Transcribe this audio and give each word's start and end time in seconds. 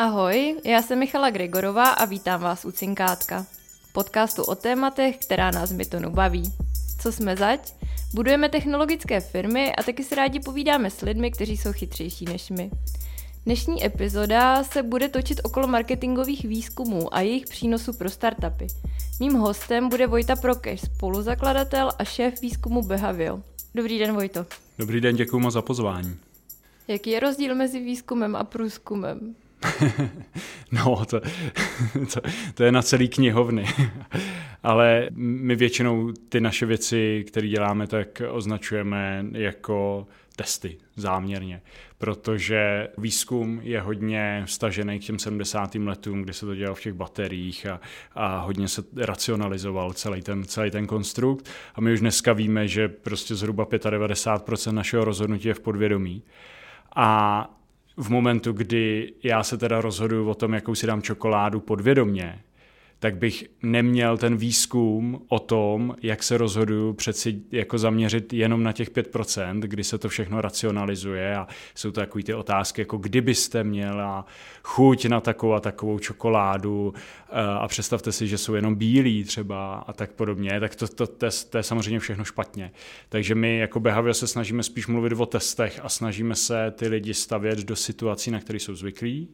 Ahoj, 0.00 0.56
já 0.64 0.82
jsem 0.82 0.98
Michala 0.98 1.30
Gregorová 1.30 1.88
a 1.88 2.04
vítám 2.04 2.40
vás 2.40 2.64
u 2.64 2.70
Cinkátka. 2.70 3.46
Podcastu 3.92 4.42
o 4.42 4.54
tématech, 4.54 5.18
která 5.18 5.50
nás 5.50 5.72
Mytonu 5.72 6.10
baví. 6.10 6.52
Co 7.02 7.12
jsme 7.12 7.36
zač? 7.36 7.60
Budujeme 8.14 8.48
technologické 8.48 9.20
firmy 9.20 9.74
a 9.74 9.82
taky 9.82 10.04
si 10.04 10.14
rádi 10.14 10.40
povídáme 10.40 10.90
s 10.90 11.00
lidmi, 11.00 11.30
kteří 11.30 11.56
jsou 11.56 11.72
chytřejší 11.72 12.24
než 12.24 12.50
my. 12.50 12.70
Dnešní 13.44 13.84
epizoda 13.84 14.64
se 14.64 14.82
bude 14.82 15.08
točit 15.08 15.40
okolo 15.44 15.66
marketingových 15.66 16.44
výzkumů 16.44 17.14
a 17.14 17.20
jejich 17.20 17.46
přínosu 17.46 17.92
pro 17.92 18.10
startupy. 18.10 18.66
Mým 19.20 19.32
hostem 19.32 19.88
bude 19.88 20.06
Vojta 20.06 20.36
Prokeš, 20.36 20.80
spoluzakladatel 20.80 21.92
a 21.98 22.04
šéf 22.04 22.40
výzkumu 22.40 22.82
Behavio. 22.82 23.42
Dobrý 23.74 23.98
den, 23.98 24.12
Vojto. 24.12 24.46
Dobrý 24.78 25.00
den, 25.00 25.16
děkuji 25.16 25.38
moc 25.38 25.54
za 25.54 25.62
pozvání. 25.62 26.16
Jaký 26.88 27.10
je 27.10 27.20
rozdíl 27.20 27.54
mezi 27.54 27.80
výzkumem 27.80 28.36
a 28.36 28.44
průzkumem? 28.44 29.34
no, 30.72 31.04
to, 31.06 31.20
to, 32.14 32.20
to 32.54 32.64
je 32.64 32.72
na 32.72 32.82
celý 32.82 33.08
knihovny. 33.08 33.64
Ale 34.62 35.08
my 35.14 35.56
většinou 35.56 36.12
ty 36.28 36.40
naše 36.40 36.66
věci, 36.66 37.24
které 37.28 37.48
děláme, 37.48 37.86
tak 37.86 38.22
označujeme 38.30 39.24
jako 39.32 40.06
testy 40.36 40.78
záměrně, 40.96 41.62
protože 41.98 42.88
výzkum 42.98 43.60
je 43.62 43.80
hodně 43.80 44.42
stažený 44.46 44.98
k 44.98 45.04
těm 45.04 45.18
70. 45.18 45.74
letům, 45.74 46.22
kdy 46.22 46.32
se 46.32 46.46
to 46.46 46.54
dělalo 46.54 46.74
v 46.74 46.80
těch 46.80 46.92
bateriích 46.92 47.66
a, 47.66 47.80
a 48.14 48.40
hodně 48.40 48.68
se 48.68 48.82
racionalizoval 48.96 49.92
celý 49.92 50.22
ten, 50.22 50.44
celý 50.44 50.70
ten 50.70 50.86
konstrukt 50.86 51.48
a 51.74 51.80
my 51.80 51.92
už 51.92 52.00
dneska 52.00 52.32
víme, 52.32 52.68
že 52.68 52.88
prostě 52.88 53.34
zhruba 53.34 53.64
95% 53.64 54.72
našeho 54.72 55.04
rozhodnutí 55.04 55.48
je 55.48 55.54
v 55.54 55.60
podvědomí. 55.60 56.22
A 56.96 57.59
v 58.00 58.08
momentu, 58.08 58.52
kdy 58.52 59.12
já 59.22 59.42
se 59.42 59.58
teda 59.58 59.80
rozhoduju 59.80 60.28
o 60.28 60.34
tom, 60.34 60.54
jakou 60.54 60.74
si 60.74 60.86
dám 60.86 61.02
čokoládu 61.02 61.60
podvědomně, 61.60 62.40
tak 63.00 63.16
bych 63.16 63.44
neměl 63.62 64.18
ten 64.18 64.36
výzkum 64.36 65.22
o 65.28 65.38
tom, 65.38 65.96
jak 66.02 66.22
se 66.22 66.38
rozhoduju 66.38 66.92
přeci 66.92 67.40
jako 67.52 67.78
zaměřit 67.78 68.32
jenom 68.32 68.62
na 68.62 68.72
těch 68.72 68.90
5%, 68.90 69.60
kdy 69.60 69.84
se 69.84 69.98
to 69.98 70.08
všechno 70.08 70.40
racionalizuje 70.40 71.36
a 71.36 71.48
jsou 71.74 71.90
to 71.90 72.00
takové 72.00 72.24
ty 72.24 72.34
otázky, 72.34 72.80
jako 72.80 72.98
kdybyste 72.98 73.64
měla 73.64 74.26
chuť 74.62 75.06
na 75.06 75.20
takovou 75.20 75.52
a 75.52 75.60
takovou 75.60 75.98
čokoládu 75.98 76.94
eh, 76.96 77.32
a 77.60 77.68
představte 77.68 78.12
si, 78.12 78.26
že 78.28 78.38
jsou 78.38 78.54
jenom 78.54 78.74
bílí 78.74 79.24
třeba 79.24 79.74
a 79.74 79.92
tak 79.92 80.12
podobně, 80.12 80.60
tak 80.60 80.74
to, 80.74 80.88
to, 80.88 81.06
to, 81.06 81.26
to 81.50 81.58
je 81.58 81.62
samozřejmě 81.62 82.00
všechno 82.00 82.24
špatně. 82.24 82.72
Takže 83.08 83.34
my 83.34 83.58
jako 83.58 83.80
Behavior 83.80 84.14
se 84.14 84.26
snažíme 84.26 84.62
spíš 84.62 84.86
mluvit 84.86 85.12
o 85.12 85.26
testech 85.26 85.80
a 85.82 85.88
snažíme 85.88 86.34
se 86.34 86.72
ty 86.76 86.88
lidi 86.88 87.14
stavět 87.14 87.58
do 87.58 87.76
situací, 87.76 88.30
na 88.30 88.40
které 88.40 88.58
jsou 88.58 88.74
zvyklí 88.74 89.28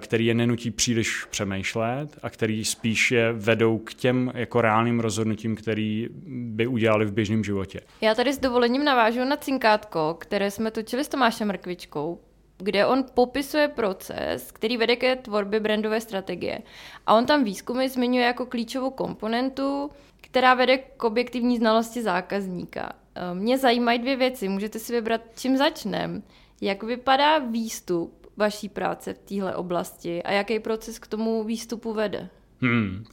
který 0.00 0.26
je 0.26 0.34
nenutí 0.34 0.70
příliš 0.70 1.24
přemýšlet 1.24 2.18
a 2.22 2.30
který 2.30 2.64
spíš 2.64 3.10
je 3.10 3.32
vedou 3.32 3.78
k 3.78 3.94
těm 3.94 4.32
jako 4.34 4.60
reálným 4.60 5.00
rozhodnutím, 5.00 5.56
který 5.56 6.08
by 6.26 6.66
udělali 6.66 7.04
v 7.04 7.12
běžném 7.12 7.44
životě. 7.44 7.80
Já 8.00 8.14
tady 8.14 8.32
s 8.32 8.38
dovolením 8.38 8.84
navážu 8.84 9.24
na 9.24 9.36
cinkátko, 9.36 10.16
které 10.20 10.50
jsme 10.50 10.70
točili 10.70 11.04
s 11.04 11.08
Tomášem 11.08 11.48
Mrkvičkou, 11.48 12.20
kde 12.58 12.86
on 12.86 13.04
popisuje 13.14 13.68
proces, 13.68 14.52
který 14.52 14.76
vede 14.76 14.96
ke 14.96 15.16
tvorbě 15.16 15.60
brandové 15.60 16.00
strategie. 16.00 16.58
A 17.06 17.14
on 17.14 17.26
tam 17.26 17.44
výzkumy 17.44 17.88
zmiňuje 17.88 18.24
jako 18.24 18.46
klíčovou 18.46 18.90
komponentu, 18.90 19.90
která 20.20 20.54
vede 20.54 20.78
k 20.78 21.04
objektivní 21.04 21.56
znalosti 21.56 22.02
zákazníka. 22.02 22.92
Mě 23.34 23.58
zajímají 23.58 23.98
dvě 23.98 24.16
věci, 24.16 24.48
můžete 24.48 24.78
si 24.78 24.92
vybrat, 24.92 25.20
čím 25.36 25.56
začneme. 25.56 26.22
Jak 26.60 26.82
vypadá 26.82 27.38
výstup 27.38 28.19
vaší 28.40 28.68
práce 28.68 29.14
v 29.14 29.18
téhle 29.18 29.56
oblasti 29.56 30.22
a 30.22 30.32
jaký 30.32 30.58
proces 30.58 30.98
k 30.98 31.06
tomu 31.06 31.44
výstupu 31.44 31.92
vede? 31.92 32.28
Hmm. 32.60 33.04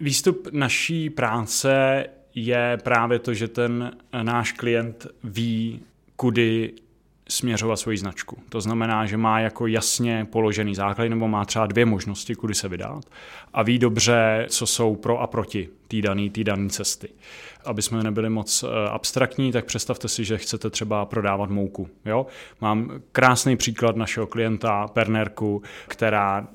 Výstup 0.00 0.48
naší 0.52 1.10
práce 1.10 2.04
je 2.34 2.78
právě 2.82 3.18
to, 3.18 3.34
že 3.34 3.48
ten 3.48 3.96
náš 4.22 4.52
klient 4.52 5.06
ví, 5.24 5.80
kudy 6.16 6.72
směřovat 7.28 7.76
svoji 7.76 7.98
značku. 7.98 8.38
To 8.48 8.60
znamená, 8.60 9.06
že 9.06 9.16
má 9.16 9.40
jako 9.40 9.66
jasně 9.66 10.26
položený 10.30 10.74
základ 10.74 11.08
nebo 11.08 11.28
má 11.28 11.44
třeba 11.44 11.66
dvě 11.66 11.86
možnosti, 11.86 12.34
kudy 12.34 12.54
se 12.54 12.68
vydat 12.68 13.04
a 13.52 13.62
ví 13.62 13.78
dobře, 13.78 14.46
co 14.48 14.66
jsou 14.66 14.96
pro 14.96 15.18
a 15.18 15.26
proti 15.26 15.68
té 16.32 16.44
dané 16.44 16.68
cesty 16.68 17.08
aby 17.68 17.82
jsme 17.82 18.02
nebyli 18.02 18.30
moc 18.30 18.64
eh, 18.64 18.88
abstraktní, 18.88 19.52
tak 19.52 19.64
představte 19.64 20.08
si, 20.08 20.24
že 20.24 20.38
chcete 20.38 20.70
třeba 20.70 21.04
prodávat 21.04 21.50
mouku. 21.50 21.88
Jo? 22.04 22.26
Mám 22.60 22.90
krásný 23.12 23.56
příklad 23.56 23.96
našeho 23.96 24.26
klienta, 24.26 24.88
Pernerku, 24.88 25.62
která 25.88 26.46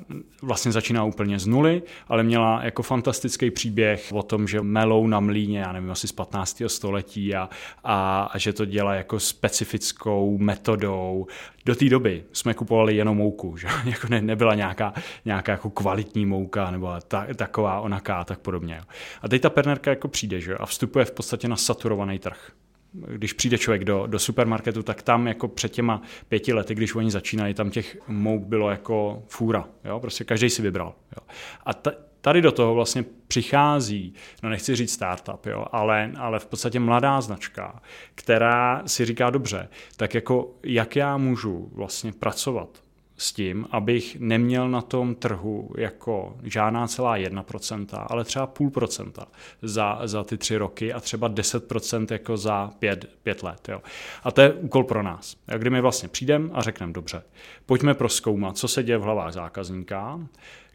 vlastně 0.42 0.72
začíná 0.72 1.04
úplně 1.04 1.40
z 1.40 1.48
nuly, 1.48 1.82
ale 2.08 2.24
měla 2.24 2.64
jako 2.64 2.84
fantastický 2.84 3.52
příběh 3.52 4.10
o 4.14 4.24
tom, 4.24 4.48
že 4.48 4.62
melou 4.62 5.08
na 5.08 5.20
mlíně, 5.20 5.60
já 5.60 5.72
nevím, 5.72 5.92
asi 5.92 6.08
z 6.08 6.12
15. 6.12 6.64
století 6.68 7.36
a, 7.36 7.50
a, 7.84 8.24
a 8.34 8.38
že 8.38 8.54
to 8.54 8.66
dělá 8.66 8.94
jako 8.94 9.20
specifickou 9.20 10.38
metodou. 10.38 11.28
Do 11.66 11.76
té 11.76 11.90
doby 11.90 12.24
jsme 12.34 12.54
kupovali 12.54 12.96
jenom 12.96 13.18
mouku, 13.18 13.58
že 13.58 13.68
jako 13.86 14.08
ne, 14.10 14.22
nebyla 14.22 14.56
nějaká, 14.56 14.94
nějaká 15.26 15.52
jako 15.52 15.70
kvalitní 15.70 16.26
mouka 16.26 16.72
nebo 16.72 16.94
ta, 17.08 17.28
taková 17.36 17.80
onaká 17.80 18.16
a 18.16 18.24
tak 18.24 18.40
podobně. 18.40 18.82
A 19.22 19.28
teď 19.28 19.42
ta 19.42 19.50
Pernerka 19.50 19.90
jako 19.90 20.08
přijde 20.08 20.42
že? 20.42 20.56
a 20.56 20.66
vstupuje 20.66 21.03
v 21.06 21.12
podstatě 21.12 21.48
na 21.48 21.56
saturovaný 21.56 22.20
trh 22.20 22.52
když 22.94 23.34
přijde 23.34 23.58
člověk 23.58 23.84
do, 23.84 24.08
do 24.08 24.20
supermarketu, 24.20 24.84
tak 24.84 25.02
tam 25.02 25.28
jako 25.28 25.48
před 25.48 25.72
těma 25.72 26.02
pěti 26.28 26.54
lety, 26.54 26.76
když 26.76 26.96
oni 26.96 27.12
začínali, 27.12 27.54
tam 27.54 27.70
těch 27.70 27.98
mouk 28.08 28.44
bylo 28.44 28.70
jako 28.70 29.24
fůra. 29.28 29.68
Jo? 29.86 30.00
Prostě 30.00 30.24
každý 30.24 30.50
si 30.50 30.62
vybral. 30.62 30.96
Jo? 31.18 31.28
A 31.66 31.74
ta, 31.74 31.92
tady 32.22 32.42
do 32.42 32.52
toho 32.52 32.74
vlastně 32.74 33.06
přichází, 33.28 34.14
no 34.44 34.50
nechci 34.50 34.76
říct 34.76 34.94
startup, 34.94 35.46
jo, 35.46 35.66
ale, 35.72 36.12
ale 36.18 36.40
v 36.40 36.46
podstatě 36.46 36.80
mladá 36.80 37.22
značka, 37.22 37.82
která 38.16 38.84
si 38.86 39.06
říká 39.06 39.30
dobře, 39.30 39.70
tak 39.98 40.14
jako 40.14 40.56
jak 40.64 40.96
já 40.96 41.18
můžu 41.18 41.70
vlastně 41.74 42.12
pracovat 42.12 42.83
s 43.18 43.34
tím, 43.34 43.68
abych 43.72 44.20
neměl 44.20 44.70
na 44.70 44.82
tom 44.82 45.16
trhu 45.16 45.70
jako 45.78 46.38
žádná 46.44 46.88
celá 46.88 47.18
1%, 47.18 48.06
ale 48.10 48.24
třeba 48.24 48.48
půl 48.48 48.70
procenta 48.70 49.28
za, 49.62 50.00
za 50.04 50.24
ty 50.24 50.38
tři 50.38 50.58
roky 50.58 50.94
a 50.94 51.00
třeba 51.00 51.30
10% 51.30 52.08
jako 52.12 52.38
za 52.38 52.72
pět, 52.80 53.10
pět 53.24 53.44
let. 53.44 53.70
Jo. 53.70 53.82
A 54.24 54.32
to 54.32 54.42
je 54.42 54.54
úkol 54.54 54.84
pro 54.84 55.04
nás. 55.04 55.36
A 55.48 55.58
kdy 55.58 55.70
my 55.70 55.82
vlastně 55.82 56.10
přijdeme 56.10 56.50
a 56.54 56.62
řekneme, 56.62 56.94
dobře, 56.94 57.24
pojďme 57.66 57.94
proskoumat, 57.94 58.58
co 58.58 58.68
se 58.68 58.84
děje 58.84 58.98
v 58.98 59.02
hlavách 59.02 59.34
zákazníka, 59.34 60.20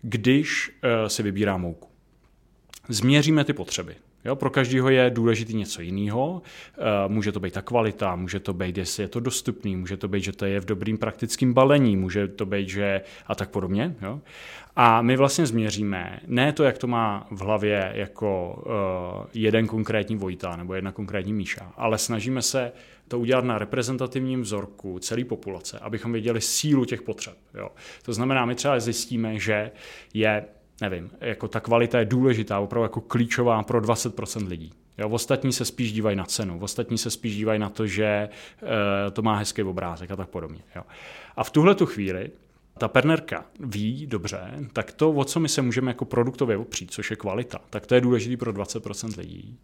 když 0.02 0.70
uh, 0.70 1.08
si 1.08 1.22
vybírá 1.22 1.56
mouku. 1.56 1.88
Změříme 2.88 3.44
ty 3.44 3.52
potřeby. 3.52 3.96
Jo, 4.24 4.36
pro 4.36 4.50
každého 4.50 4.90
je 4.90 5.10
důležitý 5.10 5.56
něco 5.56 5.82
jiného. 5.82 6.42
Eh, 6.72 6.80
může 7.08 7.32
to 7.32 7.40
být 7.40 7.54
ta 7.54 7.62
kvalita, 7.62 8.16
může 8.16 8.40
to 8.40 8.52
být, 8.54 8.78
jestli 8.78 9.02
je 9.02 9.08
to 9.08 9.20
dostupný, 9.20 9.76
může 9.76 9.96
to 9.96 10.08
být, 10.08 10.24
že 10.24 10.32
to 10.32 10.44
je 10.44 10.60
v 10.60 10.64
dobrým 10.64 10.98
praktickém 10.98 11.54
balení, 11.54 11.96
může 11.96 12.28
to 12.28 12.46
být, 12.46 12.68
že 12.68 13.00
a 13.26 13.34
tak 13.34 13.50
podobně. 13.50 13.94
Jo. 14.02 14.20
A 14.76 15.02
my 15.02 15.16
vlastně 15.16 15.46
změříme 15.46 16.20
ne 16.26 16.52
to, 16.52 16.64
jak 16.64 16.78
to 16.78 16.86
má 16.86 17.26
v 17.30 17.40
hlavě 17.40 17.92
jako 17.94 18.62
uh, 18.66 19.26
jeden 19.34 19.66
konkrétní 19.66 20.16
Vojta 20.16 20.56
nebo 20.56 20.74
jedna 20.74 20.92
konkrétní 20.92 21.32
Míša, 21.32 21.72
ale 21.76 21.98
snažíme 21.98 22.42
se 22.42 22.72
to 23.08 23.18
udělat 23.18 23.44
na 23.44 23.58
reprezentativním 23.58 24.42
vzorku 24.42 24.98
celé 24.98 25.24
populace, 25.24 25.78
abychom 25.78 26.12
věděli 26.12 26.40
sílu 26.40 26.84
těch 26.84 27.02
potřeb. 27.02 27.36
Jo. 27.54 27.68
To 28.02 28.12
znamená, 28.12 28.44
my 28.44 28.54
třeba 28.54 28.80
zjistíme, 28.80 29.38
že 29.38 29.70
je 30.14 30.44
nevím, 30.80 31.10
jako 31.20 31.48
ta 31.48 31.60
kvalita 31.60 31.98
je 31.98 32.04
důležitá, 32.04 32.58
opravdu 32.58 32.82
jako 32.82 33.00
klíčová 33.00 33.62
pro 33.62 33.80
20% 33.80 34.48
lidí. 34.48 34.72
Jo, 34.98 35.08
ostatní 35.08 35.52
se 35.52 35.64
spíš 35.64 35.92
dívají 35.92 36.16
na 36.16 36.24
cenu, 36.24 36.58
ostatní 36.60 36.98
se 36.98 37.10
spíš 37.10 37.36
dívají 37.36 37.58
na 37.58 37.68
to, 37.68 37.86
že 37.86 38.04
e, 38.04 38.28
to 39.10 39.22
má 39.22 39.36
hezký 39.36 39.62
obrázek 39.62 40.10
a 40.10 40.16
tak 40.16 40.28
podobně. 40.28 40.60
Jo. 40.76 40.82
A 41.36 41.44
v 41.44 41.50
tuhle 41.50 41.74
tu 41.74 41.86
chvíli 41.86 42.30
ta 42.78 42.88
pernerka 42.88 43.44
ví 43.60 44.06
dobře, 44.06 44.40
tak 44.72 44.92
to, 44.92 45.10
o 45.10 45.24
co 45.24 45.40
my 45.40 45.48
se 45.48 45.62
můžeme 45.62 45.90
jako 45.90 46.04
produktově 46.04 46.56
opřít, 46.56 46.90
což 46.90 47.10
je 47.10 47.16
kvalita, 47.16 47.58
tak 47.70 47.86
to 47.86 47.94
je 47.94 48.00
důležité 48.00 48.36
pro 48.36 48.52
20% 48.52 49.18
lidí. 49.18 49.58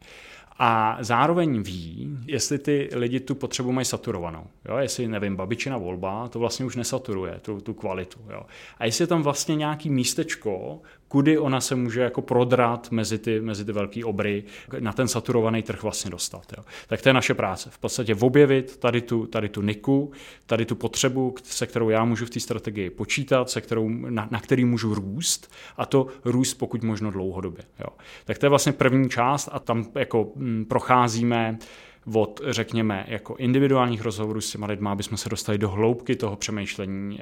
A 0.58 0.98
zároveň 1.00 1.62
ví, 1.62 2.18
jestli 2.26 2.58
ty 2.58 2.88
lidi 2.92 3.20
tu 3.20 3.34
potřebu 3.34 3.72
mají 3.72 3.84
saturovanou. 3.84 4.46
Jo? 4.68 4.76
Jestli, 4.76 5.08
nevím, 5.08 5.36
babičina 5.36 5.78
volba, 5.78 6.28
to 6.28 6.38
vlastně 6.38 6.66
už 6.66 6.76
nesaturuje 6.76 7.40
tu, 7.42 7.60
tu 7.60 7.74
kvalitu. 7.74 8.18
Jo? 8.30 8.42
A 8.78 8.84
jestli 8.84 9.02
je 9.02 9.06
tam 9.06 9.22
vlastně 9.22 9.56
nějaký 9.56 9.90
místečko, 9.90 10.80
kudy 11.14 11.38
ona 11.38 11.60
se 11.60 11.74
může 11.74 12.00
jako 12.00 12.22
prodrat 12.22 12.90
mezi 12.90 13.18
ty, 13.18 13.40
mezi 13.40 13.64
ty 13.64 13.72
velký 13.72 14.04
obry, 14.04 14.44
na 14.80 14.92
ten 14.92 15.08
saturovaný 15.08 15.62
trh 15.62 15.82
vlastně 15.82 16.10
dostat. 16.10 16.52
Jo. 16.56 16.64
Tak 16.86 17.02
to 17.02 17.08
je 17.08 17.12
naše 17.12 17.34
práce. 17.34 17.70
V 17.70 17.78
podstatě 17.78 18.14
objevit 18.14 18.76
tady 18.76 19.00
tu, 19.00 19.26
tady 19.26 19.48
tu 19.48 19.62
niku, 19.62 20.12
tady 20.46 20.64
tu 20.64 20.76
potřebu, 20.76 21.34
se 21.42 21.66
kterou 21.66 21.90
já 21.90 22.04
můžu 22.04 22.26
v 22.26 22.30
té 22.30 22.40
strategii 22.40 22.90
počítat, 22.90 23.50
se 23.50 23.60
kterou, 23.60 23.88
na, 23.88 24.28
na 24.30 24.40
který 24.40 24.64
můžu 24.64 24.94
růst 24.94 25.52
a 25.76 25.86
to 25.86 26.06
růst 26.24 26.54
pokud 26.54 26.82
možno 26.82 27.10
dlouhodobě. 27.10 27.64
Jo. 27.80 27.86
Tak 28.24 28.38
to 28.38 28.46
je 28.46 28.50
vlastně 28.50 28.72
první 28.72 29.10
část 29.10 29.48
a 29.52 29.58
tam 29.58 29.86
jako 29.94 30.32
procházíme 30.68 31.58
od, 32.14 32.40
řekněme, 32.48 33.04
jako 33.08 33.36
individuálních 33.36 34.02
rozhovorů 34.02 34.40
s 34.40 34.50
těma 34.50 34.66
lidma, 34.66 34.92
aby 34.92 35.02
jsme 35.02 35.16
se 35.16 35.28
dostali 35.28 35.58
do 35.58 35.68
hloubky 35.68 36.16
toho 36.16 36.36
přemýšlení 36.36 37.20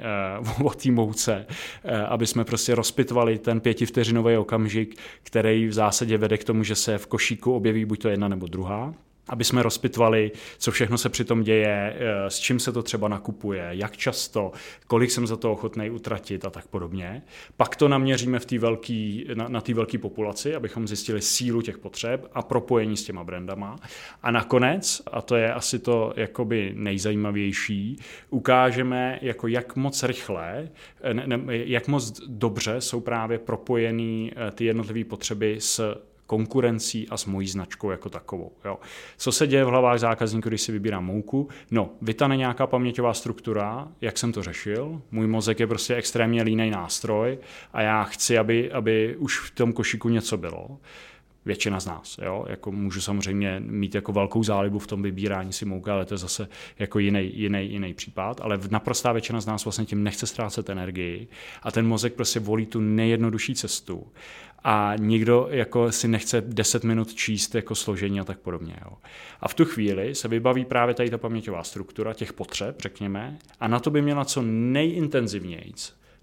uh, 0.59 0.65
o 0.67 0.69
té 0.69 0.91
mouce, 0.91 1.45
uh, 1.47 1.91
aby 2.07 2.27
jsme 2.27 2.45
prostě 2.45 2.75
rozpitvali 2.75 3.39
ten 3.39 3.59
pětivteřinový 3.59 4.37
okamžik, 4.37 4.97
který 5.23 5.67
v 5.67 5.73
zásadě 5.73 6.17
vede 6.17 6.37
k 6.37 6.43
tomu, 6.43 6.63
že 6.63 6.75
se 6.75 6.97
v 6.97 7.07
košíku 7.07 7.53
objeví 7.53 7.85
buď 7.85 8.01
to 8.01 8.09
jedna 8.09 8.27
nebo 8.27 8.47
druhá 8.47 8.93
aby 9.27 9.43
jsme 9.43 9.63
rozpitvali, 9.63 10.31
co 10.57 10.71
všechno 10.71 10.97
se 10.97 11.09
přitom 11.09 11.43
děje, 11.43 11.95
eh, 11.97 12.29
s 12.29 12.39
čím 12.39 12.59
se 12.59 12.71
to 12.71 12.83
třeba 12.83 13.07
nakupuje, 13.07 13.67
jak 13.69 13.97
často, 13.97 14.51
kolik 14.87 15.11
jsem 15.11 15.27
za 15.27 15.37
to 15.37 15.51
ochotný 15.51 15.89
utratit 15.89 16.45
a 16.45 16.49
tak 16.49 16.67
podobně. 16.67 17.21
Pak 17.57 17.75
to 17.75 17.87
naměříme 17.87 18.39
v 18.39 18.45
tý 18.45 18.57
velký, 18.57 19.25
na, 19.33 19.47
na 19.47 19.61
té 19.61 19.73
velké 19.73 19.97
populaci, 19.97 20.55
abychom 20.55 20.87
zjistili 20.87 21.21
sílu 21.21 21.61
těch 21.61 21.77
potřeb 21.77 22.27
a 22.33 22.41
propojení 22.41 22.97
s 22.97 23.03
těma 23.03 23.23
brandama. 23.23 23.75
A 24.21 24.31
nakonec, 24.31 25.01
a 25.11 25.21
to 25.21 25.35
je 25.35 25.53
asi 25.53 25.79
to 25.79 26.13
jakoby 26.15 26.73
nejzajímavější, 26.75 27.97
ukážeme, 28.29 29.19
jako 29.21 29.47
jak 29.47 29.75
moc 29.75 30.03
rychle, 30.03 30.69
ne, 31.13 31.27
ne, 31.27 31.57
jak 31.57 31.87
moc 31.87 32.21
dobře 32.27 32.81
jsou 32.81 32.99
právě 32.99 33.39
propojený 33.39 34.31
eh, 34.35 34.51
ty 34.51 34.65
jednotlivé 34.65 35.03
potřeby 35.03 35.55
s 35.59 35.95
konkurencí 36.33 37.09
a 37.09 37.17
s 37.17 37.25
mojí 37.25 37.47
značkou 37.47 37.91
jako 37.91 38.09
takovou. 38.09 38.51
Jo. 38.65 38.79
Co 39.17 39.31
se 39.31 39.47
děje 39.47 39.65
v 39.65 39.67
hlavách 39.67 39.99
zákazníků, 39.99 40.49
když 40.49 40.61
si 40.61 40.71
vybírám 40.71 41.05
mouku? 41.05 41.47
No, 41.71 41.89
vytane 42.01 42.37
nějaká 42.37 42.67
paměťová 42.67 43.13
struktura, 43.13 43.87
jak 44.01 44.17
jsem 44.17 44.31
to 44.31 44.43
řešil. 44.43 45.01
Můj 45.11 45.27
mozek 45.27 45.59
je 45.59 45.67
prostě 45.67 45.95
extrémně 45.95 46.43
línej 46.43 46.69
nástroj 46.69 47.37
a 47.73 47.81
já 47.81 48.03
chci, 48.03 48.37
aby, 48.37 48.71
aby 48.71 49.15
už 49.17 49.39
v 49.39 49.51
tom 49.51 49.73
košíku 49.73 50.09
něco 50.09 50.37
bylo 50.37 50.79
většina 51.45 51.79
z 51.79 51.85
nás. 51.85 52.19
Jo? 52.21 52.45
Jako 52.49 52.71
můžu 52.71 53.01
samozřejmě 53.01 53.59
mít 53.65 53.95
jako 53.95 54.11
velkou 54.11 54.43
zálibu 54.43 54.79
v 54.79 54.87
tom 54.87 55.01
vybírání 55.01 55.53
si 55.53 55.65
mouky, 55.65 55.89
ale 55.89 56.05
to 56.05 56.13
je 56.13 56.17
zase 56.17 56.47
jako 56.79 56.99
jiný, 56.99 57.31
jiný, 57.39 57.71
jiný 57.71 57.93
případ. 57.93 58.41
Ale 58.41 58.59
naprostá 58.71 59.11
většina 59.11 59.41
z 59.41 59.45
nás 59.45 59.65
vlastně 59.65 59.85
tím 59.85 60.03
nechce 60.03 60.27
ztrácet 60.27 60.69
energii 60.69 61.27
a 61.63 61.71
ten 61.71 61.87
mozek 61.87 62.13
prostě 62.13 62.39
volí 62.39 62.65
tu 62.65 62.79
nejjednodušší 62.79 63.55
cestu 63.55 64.07
a 64.63 64.93
nikdo 64.97 65.47
jako 65.49 65.91
si 65.91 66.07
nechce 66.07 66.41
10 66.41 66.83
minut 66.83 67.13
číst 67.13 67.55
jako 67.55 67.75
složení 67.75 68.19
a 68.19 68.23
tak 68.23 68.39
podobně. 68.39 68.75
Jo. 68.85 68.97
A 69.41 69.47
v 69.47 69.53
tu 69.53 69.65
chvíli 69.65 70.15
se 70.15 70.27
vybaví 70.27 70.65
právě 70.65 70.95
tady 70.95 71.09
ta 71.09 71.17
paměťová 71.17 71.63
struktura 71.63 72.13
těch 72.13 72.33
potřeb, 72.33 72.81
řekněme, 72.81 73.37
a 73.59 73.67
na 73.67 73.79
to 73.79 73.91
by 73.91 74.01
měla 74.01 74.25
co 74.25 74.41
nejintenzivněji 74.45 75.73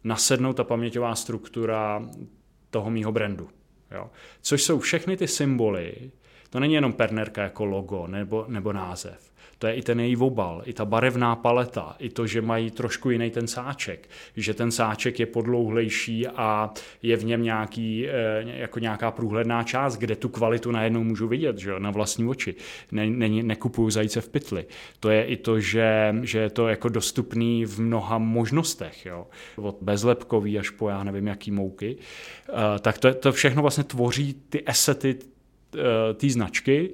nasednout 0.05 0.57
ta 0.57 0.65
paměťová 0.65 1.15
struktura 1.15 2.09
toho 2.71 2.91
mýho 2.91 3.13
brandu. 3.13 3.49
Jo. 3.91 4.11
Což 4.43 4.63
jsou 4.63 4.79
všechny 4.79 5.17
ty 5.17 5.29
symboly, 5.29 6.11
to 6.51 6.61
není 6.61 6.75
jenom 6.75 6.93
pernerka 6.93 7.43
jako 7.43 7.65
logo 7.65 8.07
nebo, 8.07 8.45
nebo 8.49 8.73
název, 8.73 9.30
to 9.61 9.67
je 9.67 9.75
i 9.75 9.83
ten 9.83 10.01
její 10.01 10.17
obal, 10.17 10.63
i 10.65 10.73
ta 10.73 10.85
barevná 10.85 11.37
paleta, 11.37 11.97
i 11.99 12.09
to, 12.09 12.27
že 12.27 12.43
mají 12.43 12.71
trošku 12.71 13.11
jiný 13.11 13.31
ten 13.31 13.47
sáček, 13.47 14.09
že 14.37 14.55
ten 14.55 14.71
sáček 14.71 15.21
je 15.21 15.27
podlouhlejší 15.27 16.27
a 16.27 16.71
je 17.03 17.17
v 17.17 17.25
něm 17.25 17.43
nějaký, 17.43 18.09
eh, 18.09 18.13
jako 18.45 18.79
nějaká 18.79 19.11
průhledná 19.11 19.63
část, 19.63 19.97
kde 19.97 20.17
tu 20.17 20.29
kvalitu 20.29 20.71
najednou 20.71 21.05
můžu 21.05 21.29
vidět, 21.29 21.59
že 21.59 21.73
na 21.79 21.91
vlastní 21.91 22.25
oči. 22.25 22.55
Ne, 22.93 23.07
ne, 23.07 23.29
nekupuju 23.29 23.91
zajíce 23.91 24.21
v 24.21 24.29
pytli. 24.29 24.65
To 25.01 25.11
je 25.11 25.25
i 25.25 25.37
to, 25.37 25.61
že, 25.61 26.15
že 26.23 26.39
je 26.39 26.51
to 26.51 26.69
jako 26.69 26.89
dostupný 26.89 27.65
v 27.65 27.81
mnoha 27.81 28.19
možnostech, 28.19 29.07
jo. 29.07 29.27
od 29.57 29.77
bezlepkový 29.81 30.59
až 30.59 30.71
po 30.71 30.89
já 30.89 31.05
nevím 31.05 31.27
jaký 31.27 31.51
mouky. 31.51 31.97
Uh, 32.49 32.57
tak 32.81 32.99
to, 32.99 33.15
to 33.15 33.33
všechno 33.33 33.63
vlastně 33.63 33.85
tvoří 33.85 34.35
ty 34.49 34.63
esety 34.67 35.17
uh, 35.75 35.81
té 36.17 36.29
značky 36.29 36.91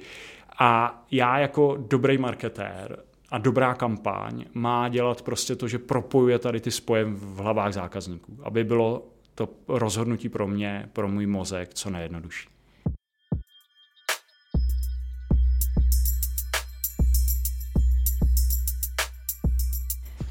a 0.58 1.03
já 1.11 1.38
jako 1.38 1.76
dobrý 1.88 2.19
marketér 2.19 3.03
a 3.31 3.38
dobrá 3.38 3.75
kampaň 3.75 4.44
má 4.55 4.88
dělat 4.88 5.23
prostě 5.23 5.56
to, 5.56 5.69
že 5.69 5.79
propojuje 5.79 6.38
tady 6.38 6.61
ty 6.61 6.70
spoje 6.70 7.05
v 7.05 7.37
hlavách 7.37 7.73
zákazníků, 7.73 8.38
aby 8.43 8.64
bylo 8.64 9.06
to 9.35 9.49
rozhodnutí 9.69 10.29
pro 10.29 10.49
mě, 10.49 10.88
pro 10.93 11.08
můj 11.08 11.26
mozek 11.26 11.75
co 11.75 11.91
nejjednodušší. 11.91 12.49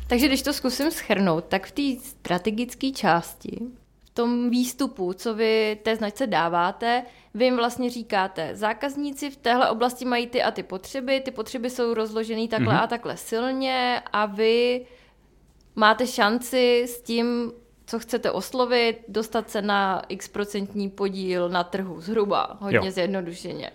Takže 0.07 0.27
když 0.27 0.41
to 0.41 0.53
zkusím 0.53 0.91
schrnout, 0.91 1.45
tak 1.45 1.67
v 1.67 1.71
té 1.71 2.07
strategické 2.09 2.91
části 2.91 3.59
tom 4.15 4.49
výstupu, 4.49 5.13
co 5.13 5.33
vy 5.33 5.79
té 5.83 5.95
značce 5.95 6.27
dáváte, 6.27 7.03
vy 7.35 7.45
jim 7.45 7.55
vlastně 7.55 7.89
říkáte, 7.89 8.55
zákazníci 8.55 9.29
v 9.29 9.37
téhle 9.37 9.69
oblasti 9.69 10.05
mají 10.05 10.27
ty 10.27 10.43
a 10.43 10.51
ty 10.51 10.63
potřeby, 10.63 11.21
ty 11.21 11.31
potřeby 11.31 11.69
jsou 11.69 11.93
rozložené 11.93 12.47
takhle 12.47 12.73
mm-hmm. 12.73 12.83
a 12.83 12.87
takhle 12.87 13.17
silně 13.17 14.01
a 14.13 14.25
vy 14.25 14.85
máte 15.75 16.07
šanci 16.07 16.83
s 16.83 17.01
tím, 17.01 17.51
co 17.85 17.99
chcete 17.99 18.31
oslovit, 18.31 18.97
dostat 19.07 19.49
se 19.49 19.61
na 19.61 20.01
x 20.09 20.27
procentní 20.27 20.89
podíl 20.89 21.49
na 21.49 21.63
trhu, 21.63 22.01
zhruba, 22.01 22.57
hodně 22.59 22.87
jo. 22.87 22.91
zjednodušeně. 22.91 23.71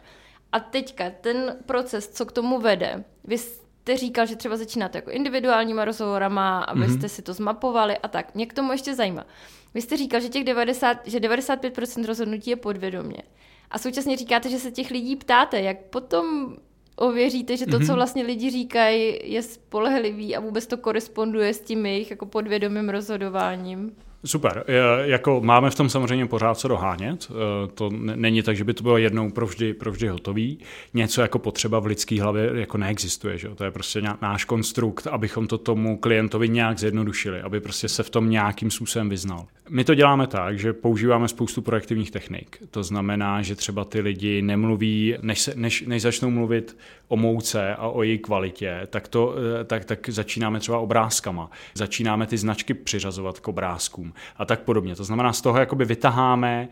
A 0.52 0.60
teďka 0.60 1.10
ten 1.20 1.56
proces, 1.66 2.08
co 2.08 2.26
k 2.26 2.32
tomu 2.32 2.60
vede, 2.60 3.04
vy 3.24 3.38
jste 3.38 3.96
říkal, 3.96 4.26
že 4.26 4.36
třeba 4.36 4.56
začínáte 4.56 4.98
jako 4.98 5.10
individuálníma 5.10 5.84
rozhovorama, 5.84 6.60
abyste 6.60 7.06
mm-hmm. 7.06 7.14
si 7.14 7.22
to 7.22 7.32
zmapovali 7.32 7.98
a 7.98 8.08
tak. 8.08 8.34
Mě 8.34 8.46
k 8.46 8.54
tomu 8.54 8.72
ještě 8.72 8.94
zajímá. 8.94 9.26
Vy 9.74 9.82
jste 9.82 9.96
říkal, 9.96 10.20
že 10.20 10.28
těch 10.28 10.44
90, 10.44 10.98
že 11.04 11.18
95% 11.18 12.06
rozhodnutí 12.06 12.50
je 12.50 12.56
podvědomě. 12.56 13.22
A 13.70 13.78
současně 13.78 14.16
říkáte, 14.16 14.50
že 14.50 14.58
se 14.58 14.70
těch 14.70 14.90
lidí 14.90 15.16
ptáte, 15.16 15.60
jak 15.60 15.84
potom 15.84 16.56
ověříte, 16.96 17.56
že 17.56 17.66
to, 17.66 17.70
mm-hmm. 17.70 17.86
co 17.86 17.92
mhm. 17.92 17.94
vlastně 17.94 18.22
lidi 18.22 18.50
říkají, 18.50 19.18
je 19.22 19.42
spolehlivý 19.42 20.36
a 20.36 20.40
vůbec 20.40 20.66
to 20.66 20.76
koresponduje 20.76 21.54
s 21.54 21.60
tím 21.60 21.86
jejich 21.86 22.10
jako 22.10 22.26
podvědomým 22.26 22.88
rozhodováním? 22.88 23.96
Super. 24.24 24.64
Jako 25.02 25.40
máme 25.40 25.70
v 25.70 25.74
tom 25.74 25.88
samozřejmě 25.88 26.26
pořád 26.26 26.58
co 26.58 26.68
dohánět. 26.68 27.30
E, 27.30 27.68
to 27.68 27.90
není 27.92 28.42
tak, 28.42 28.56
že 28.56 28.64
by 28.64 28.74
to 28.74 28.82
bylo 28.82 28.98
jednou 28.98 29.30
provždy, 29.30 29.74
provždy 29.74 30.08
hotový. 30.08 30.58
Něco 30.94 31.22
jako 31.22 31.38
potřeba 31.38 31.78
v 31.78 31.86
lidské 31.86 32.22
hlavě 32.22 32.50
jako 32.54 32.78
neexistuje. 32.78 33.38
Že? 33.38 33.48
To 33.48 33.64
je 33.64 33.70
prostě 33.70 34.02
náš 34.22 34.44
konstrukt, 34.44 35.06
abychom 35.06 35.46
to 35.46 35.58
tomu 35.58 35.96
klientovi 35.96 36.48
nějak 36.48 36.78
zjednodušili, 36.78 37.40
aby 37.40 37.60
prostě 37.60 37.88
se 37.88 38.02
v 38.02 38.10
tom 38.10 38.30
nějakým 38.30 38.70
způsobem 38.70 39.08
vyznal. 39.08 39.46
My 39.68 39.84
to 39.84 39.94
děláme 39.94 40.26
tak, 40.26 40.58
že 40.58 40.72
používáme 40.72 41.28
spoustu 41.28 41.62
projektivních 41.62 42.10
technik. 42.10 42.58
To 42.70 42.82
znamená, 42.82 43.42
že 43.42 43.54
třeba 43.54 43.84
ty 43.84 44.00
lidi 44.00 44.42
nemluví, 44.42 45.16
než, 45.22 45.40
se, 45.40 45.52
než, 45.56 45.84
než 45.86 46.02
začnou 46.02 46.30
mluvit 46.30 46.76
o 47.10 47.16
mouce 47.16 47.74
a 47.74 47.88
o 47.88 48.02
její 48.02 48.18
kvalitě, 48.18 48.86
tak, 48.90 49.08
to, 49.08 49.34
e, 49.60 49.64
tak, 49.64 49.84
tak 49.84 50.08
začínáme 50.08 50.60
třeba 50.60 50.78
obrázkama. 50.78 51.50
Začínáme 51.74 52.26
ty 52.26 52.38
značky 52.38 52.74
přiřazovat 52.74 53.40
k 53.40 53.48
obrázkům 53.48 54.12
a 54.36 54.44
tak 54.44 54.60
podobně. 54.60 54.96
To 54.96 55.04
znamená, 55.04 55.32
z 55.32 55.40
toho 55.40 55.58
jakoby 55.58 55.84
vytaháme 55.84 56.68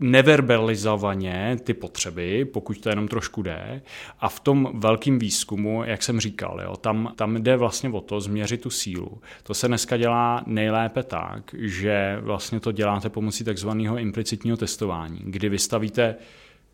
neverbalizovaně 0.00 1.56
ty 1.64 1.74
potřeby, 1.74 2.44
pokud 2.44 2.80
to 2.80 2.88
jenom 2.88 3.08
trošku 3.08 3.42
jde. 3.42 3.82
A 4.20 4.28
v 4.28 4.40
tom 4.40 4.70
velkém 4.74 5.18
výzkumu, 5.18 5.84
jak 5.84 6.02
jsem 6.02 6.20
říkal, 6.20 6.60
jo, 6.64 6.76
tam, 6.76 7.12
tam 7.16 7.42
jde 7.42 7.56
vlastně 7.56 7.90
o 7.90 8.00
to 8.00 8.20
změřit 8.20 8.60
tu 8.60 8.70
sílu. 8.70 9.20
To 9.42 9.54
se 9.54 9.68
dneska 9.68 9.96
dělá 9.96 10.42
nejlépe 10.46 11.02
tak, 11.02 11.54
že 11.58 12.18
vlastně 12.20 12.60
to 12.60 12.72
děláte 12.72 13.08
pomocí 13.08 13.44
takzvaného 13.44 13.98
implicitního 13.98 14.56
testování, 14.56 15.20
kdy 15.24 15.48
vystavíte 15.48 16.16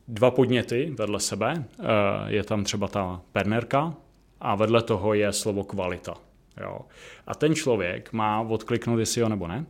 dva 0.08 0.30
podněty 0.30 0.94
vedle 0.98 1.20
sebe, 1.20 1.64
eh, 1.78 1.84
je 2.26 2.44
tam 2.44 2.64
třeba 2.64 2.88
ta 2.88 3.20
pernerka 3.32 3.94
a 4.40 4.54
vedle 4.54 4.82
toho 4.82 5.14
je 5.14 5.32
slovo 5.32 5.64
kvalita. 5.64 6.14
Jo. 6.60 6.80
A 7.26 7.34
ten 7.34 7.54
člověk 7.54 8.12
má 8.12 8.40
odkliknout, 8.40 8.98
jestli 8.98 9.20
jo 9.20 9.28
nebo 9.28 9.46
ne. 9.46 9.66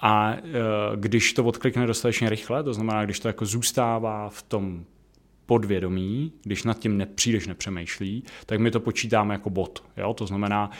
A 0.00 0.32
e, 0.32 0.40
když 0.96 1.32
to 1.32 1.44
odklikne 1.44 1.86
dostatečně 1.86 2.30
rychle, 2.30 2.62
to 2.62 2.74
znamená, 2.74 3.04
když 3.04 3.20
to 3.20 3.28
jako 3.28 3.46
zůstává 3.46 4.28
v 4.28 4.42
tom 4.42 4.84
podvědomí, 5.50 6.32
když 6.42 6.64
nad 6.64 6.78
tím 6.78 6.96
nepříliš 6.96 7.46
nepřemýšlí, 7.46 8.24
tak 8.46 8.60
my 8.60 8.70
to 8.70 8.80
počítáme 8.80 9.34
jako 9.34 9.50
bod. 9.50 9.84
Jo? 9.96 10.14
To 10.14 10.26
znamená, 10.26 10.70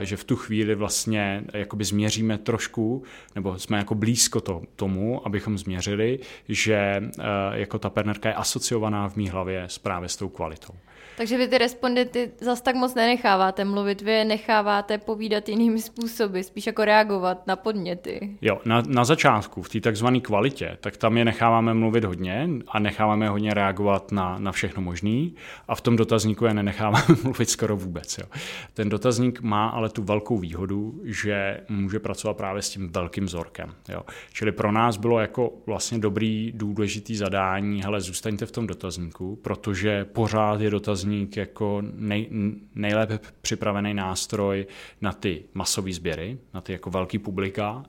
e, 0.00 0.06
že 0.06 0.16
v 0.16 0.24
tu 0.24 0.36
chvíli 0.36 0.74
vlastně 0.74 1.44
jakoby 1.52 1.84
změříme 1.84 2.38
trošku, 2.38 3.02
nebo 3.34 3.58
jsme 3.58 3.78
jako 3.78 3.94
blízko 3.94 4.40
to, 4.40 4.62
tomu, 4.76 5.26
abychom 5.26 5.58
změřili, 5.58 6.18
že 6.48 6.74
e, 6.74 7.10
jako 7.52 7.78
ta 7.78 7.90
pernerka 7.90 8.28
je 8.28 8.34
asociovaná 8.34 9.08
v 9.08 9.16
mý 9.16 9.28
hlavě 9.28 9.66
právě 9.82 10.08
s 10.08 10.16
tou 10.16 10.28
kvalitou. 10.28 10.74
Takže 11.16 11.38
vy 11.38 11.48
ty 11.48 11.58
respondenty 11.58 12.30
zas 12.40 12.60
tak 12.60 12.74
moc 12.74 12.94
nenecháváte 12.94 13.64
mluvit, 13.64 14.02
vy 14.02 14.12
je 14.12 14.24
necháváte 14.24 14.98
povídat 14.98 15.48
jinými 15.48 15.80
způsoby, 15.82 16.40
spíš 16.40 16.66
jako 16.66 16.84
reagovat 16.84 17.46
na 17.46 17.56
podněty. 17.56 18.36
Jo, 18.42 18.60
na, 18.64 18.82
na 18.86 19.04
začátku, 19.04 19.62
v 19.62 19.68
té 19.68 19.80
takzvané 19.80 20.20
kvalitě, 20.20 20.78
tak 20.80 20.96
tam 20.96 21.16
je 21.16 21.24
necháváme 21.24 21.74
mluvit 21.74 22.04
hodně 22.04 22.48
a 22.68 22.78
necháváme 22.78 23.28
hodně 23.28 23.54
reagovat 23.54 24.03
reagovat 24.04 24.12
na, 24.12 24.38
na 24.38 24.52
všechno 24.52 24.82
možný 24.82 25.34
a 25.68 25.74
v 25.74 25.80
tom 25.80 25.96
dotazníku 25.96 26.44
je 26.44 26.54
nenecháváme 26.54 27.04
mluvit 27.22 27.50
skoro 27.50 27.76
vůbec. 27.76 28.18
Jo. 28.18 28.26
Ten 28.74 28.88
dotazník 28.88 29.40
má 29.40 29.68
ale 29.68 29.88
tu 29.88 30.02
velkou 30.02 30.38
výhodu, 30.38 31.00
že 31.04 31.60
může 31.68 31.98
pracovat 31.98 32.36
právě 32.36 32.62
s 32.62 32.70
tím 32.70 32.92
velkým 32.92 33.24
vzorkem. 33.24 33.74
Jo. 33.88 34.02
Čili 34.32 34.52
pro 34.52 34.72
nás 34.72 34.96
bylo 34.96 35.20
jako 35.20 35.52
vlastně 35.66 35.98
dobrý, 35.98 36.52
důležitý 36.54 37.16
zadání, 37.16 37.82
hele, 37.82 38.00
zůstaňte 38.00 38.46
v 38.46 38.52
tom 38.52 38.66
dotazníku, 38.66 39.36
protože 39.36 40.04
pořád 40.04 40.60
je 40.60 40.70
dotazník 40.70 41.36
jako 41.36 41.82
nej, 41.94 42.28
nejlépe 42.74 43.18
připravený 43.40 43.94
nástroj 43.94 44.66
na 45.00 45.12
ty 45.12 45.44
masové 45.54 45.92
sběry, 45.92 46.38
na 46.54 46.60
ty 46.60 46.72
jako 46.72 46.90
velký 46.90 47.18
publika 47.18 47.84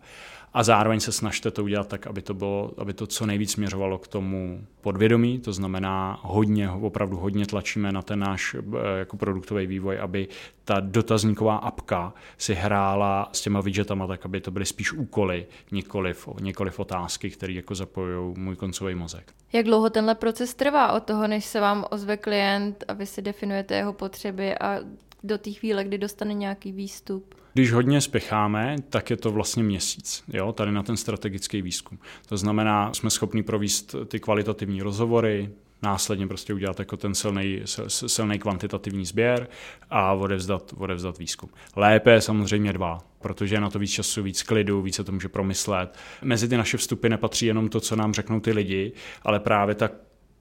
a 0.56 0.64
zároveň 0.64 1.00
se 1.00 1.12
snažte 1.12 1.52
to 1.52 1.64
udělat 1.64 1.88
tak, 1.88 2.08
aby 2.08 2.22
to, 2.22 2.34
bylo, 2.34 2.72
aby 2.78 2.94
to 2.94 3.08
co 3.08 3.26
nejvíc 3.26 3.52
směřovalo 3.52 3.98
k 3.98 4.08
tomu 4.08 4.66
podvědomí, 4.82 5.40
to 5.40 5.54
znamená 5.54 6.20
hodně, 6.22 6.70
opravdu 6.70 7.18
hodně 7.18 7.46
tlačíme 7.46 7.92
na 7.92 8.02
ten 8.02 8.20
náš 8.20 8.56
eh, 8.56 9.00
jako 9.00 9.18
produktový 9.18 9.68
vývoj, 9.68 10.00
aby 10.00 10.28
ta 10.66 10.80
dotazníková 10.80 11.56
apka 11.56 12.14
si 12.38 12.54
hrála 12.54 13.30
s 13.32 13.42
těma 13.42 13.62
widgetama 13.62 14.08
tak, 14.08 14.26
aby 14.26 14.42
to 14.42 14.52
byly 14.52 14.66
spíš 14.66 14.94
úkoly, 14.94 15.46
nikoliv, 15.72 16.30
nikoliv 16.42 16.80
otázky, 16.80 17.30
které 17.30 17.54
jako 17.54 17.76
zapojují 17.76 18.36
můj 18.38 18.56
koncový 18.56 18.96
mozek. 18.96 19.34
Jak 19.54 19.66
dlouho 19.66 19.90
tenhle 19.90 20.16
proces 20.16 20.54
trvá 20.54 20.92
od 20.92 21.04
toho, 21.04 21.28
než 21.28 21.46
se 21.46 21.60
vám 21.60 21.86
ozve 21.92 22.18
klient 22.18 22.84
a 22.88 22.94
vy 22.94 23.06
si 23.06 23.22
definujete 23.22 23.76
jeho 23.76 23.94
potřeby 23.94 24.58
a 24.58 24.80
do 25.25 25.38
té 25.38 25.51
chvíle, 25.51 25.84
kdy 25.84 25.98
dostane 25.98 26.34
nějaký 26.34 26.72
výstup? 26.72 27.36
Když 27.53 27.72
hodně 27.72 28.01
spěcháme, 28.01 28.75
tak 28.89 29.10
je 29.10 29.17
to 29.17 29.32
vlastně 29.32 29.63
měsíc, 29.63 30.24
jo, 30.34 30.51
tady 30.51 30.72
na 30.72 30.84
ten 30.84 30.98
strategický 30.98 31.62
výzkum. 31.62 32.00
To 32.25 32.38
znamená, 32.38 32.94
jsme 32.94 33.10
schopni 33.10 33.44
províst 33.44 33.96
ty 34.08 34.20
kvalitativní 34.20 34.82
rozhovory, 34.82 35.50
následně 35.84 36.27
prostě 36.27 36.53
udělat 36.53 36.79
jako 36.79 36.98
ten 36.98 37.15
silný, 37.15 37.62
silný 37.88 38.39
kvantitativní 38.39 39.05
sběr 39.05 39.48
a 39.89 40.13
odevzdat, 40.13 40.74
odevzdat 40.77 41.17
výzkum. 41.17 41.50
Lépe 41.75 42.12
je 42.12 42.22
samozřejmě 42.22 42.74
dva, 42.74 43.00
protože 43.22 43.55
je 43.55 43.62
na 43.62 43.70
to 43.70 43.79
víc 43.79 43.91
času, 43.91 44.24
víc 44.24 44.44
klidu, 44.44 44.82
více 44.82 45.03
to 45.03 45.12
může 45.12 45.29
promyslet. 45.29 45.98
Mezi 46.22 46.48
ty 46.48 46.58
naše 46.58 46.77
vstupy 46.77 47.10
nepatří 47.10 47.46
jenom 47.46 47.70
to, 47.70 47.79
co 47.79 47.96
nám 47.96 48.13
řeknou 48.13 48.39
ty 48.39 48.51
lidi, 48.51 48.91
ale 49.24 49.39
právě 49.39 49.75
ta 49.75 49.89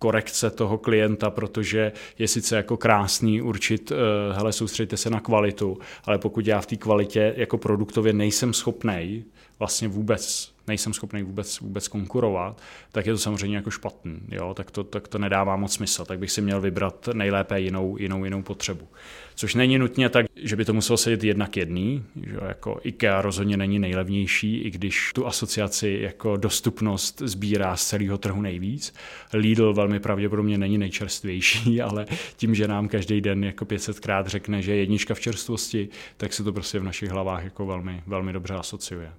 korekce 0.04 0.50
toho 0.50 0.78
klienta, 0.78 1.30
protože 1.30 1.92
je 2.18 2.28
sice 2.28 2.56
jako 2.56 2.76
krásný 2.76 3.42
určit, 3.42 3.90
uh, 3.90 3.96
hele, 4.36 4.52
soustředte 4.52 4.96
se 4.96 5.10
na 5.10 5.20
kvalitu, 5.20 5.78
ale 6.04 6.18
pokud 6.18 6.46
já 6.46 6.60
v 6.60 6.66
té 6.66 6.76
kvalitě 6.76 7.34
jako 7.36 7.58
produktově 7.58 8.12
nejsem 8.12 8.52
schopnej 8.52 9.24
vlastně 9.58 9.88
vůbec 9.88 10.53
nejsem 10.66 10.94
schopný 10.94 11.22
vůbec, 11.22 11.60
vůbec 11.60 11.88
konkurovat, 11.88 12.62
tak 12.92 13.06
je 13.06 13.12
to 13.12 13.18
samozřejmě 13.18 13.56
jako 13.56 13.70
špatný. 13.70 14.20
Jo? 14.30 14.54
Tak, 14.54 14.70
to, 14.70 14.84
tak 14.84 15.08
to 15.08 15.18
nedává 15.18 15.56
moc 15.56 15.74
smysl. 15.74 16.04
Tak 16.04 16.18
bych 16.18 16.30
si 16.30 16.40
měl 16.40 16.60
vybrat 16.60 17.08
nejlépe 17.12 17.60
jinou, 17.60 17.96
jinou, 17.98 18.24
jinou 18.24 18.42
potřebu. 18.42 18.88
Což 19.34 19.54
není 19.54 19.78
nutně 19.78 20.08
tak, 20.08 20.26
že 20.36 20.56
by 20.56 20.64
to 20.64 20.72
muselo 20.72 20.96
sedět 20.96 21.24
jednak 21.24 21.56
jedný. 21.56 22.04
Že 22.26 22.38
jako 22.48 22.80
IKEA 22.82 23.22
rozhodně 23.22 23.56
není 23.56 23.78
nejlevnější, 23.78 24.58
i 24.58 24.70
když 24.70 25.10
tu 25.14 25.26
asociaci 25.26 25.98
jako 26.02 26.36
dostupnost 26.36 27.22
sbírá 27.24 27.76
z 27.76 27.86
celého 27.86 28.18
trhu 28.18 28.42
nejvíc. 28.42 28.94
Lidl 29.32 29.74
velmi 29.74 30.00
pravděpodobně 30.00 30.58
není 30.58 30.78
nejčerstvější, 30.78 31.82
ale 31.82 32.06
tím, 32.36 32.54
že 32.54 32.68
nám 32.68 32.88
každý 32.88 33.20
den 33.20 33.44
jako 33.44 33.64
500krát 33.64 34.26
řekne, 34.26 34.62
že 34.62 34.72
je 34.72 34.78
jednička 34.78 35.14
v 35.14 35.20
čerstvosti, 35.20 35.88
tak 36.16 36.32
se 36.32 36.44
to 36.44 36.52
prostě 36.52 36.78
v 36.78 36.84
našich 36.84 37.10
hlavách 37.10 37.44
jako 37.44 37.66
velmi, 37.66 38.02
velmi 38.06 38.32
dobře 38.32 38.54
asociuje. 38.54 39.12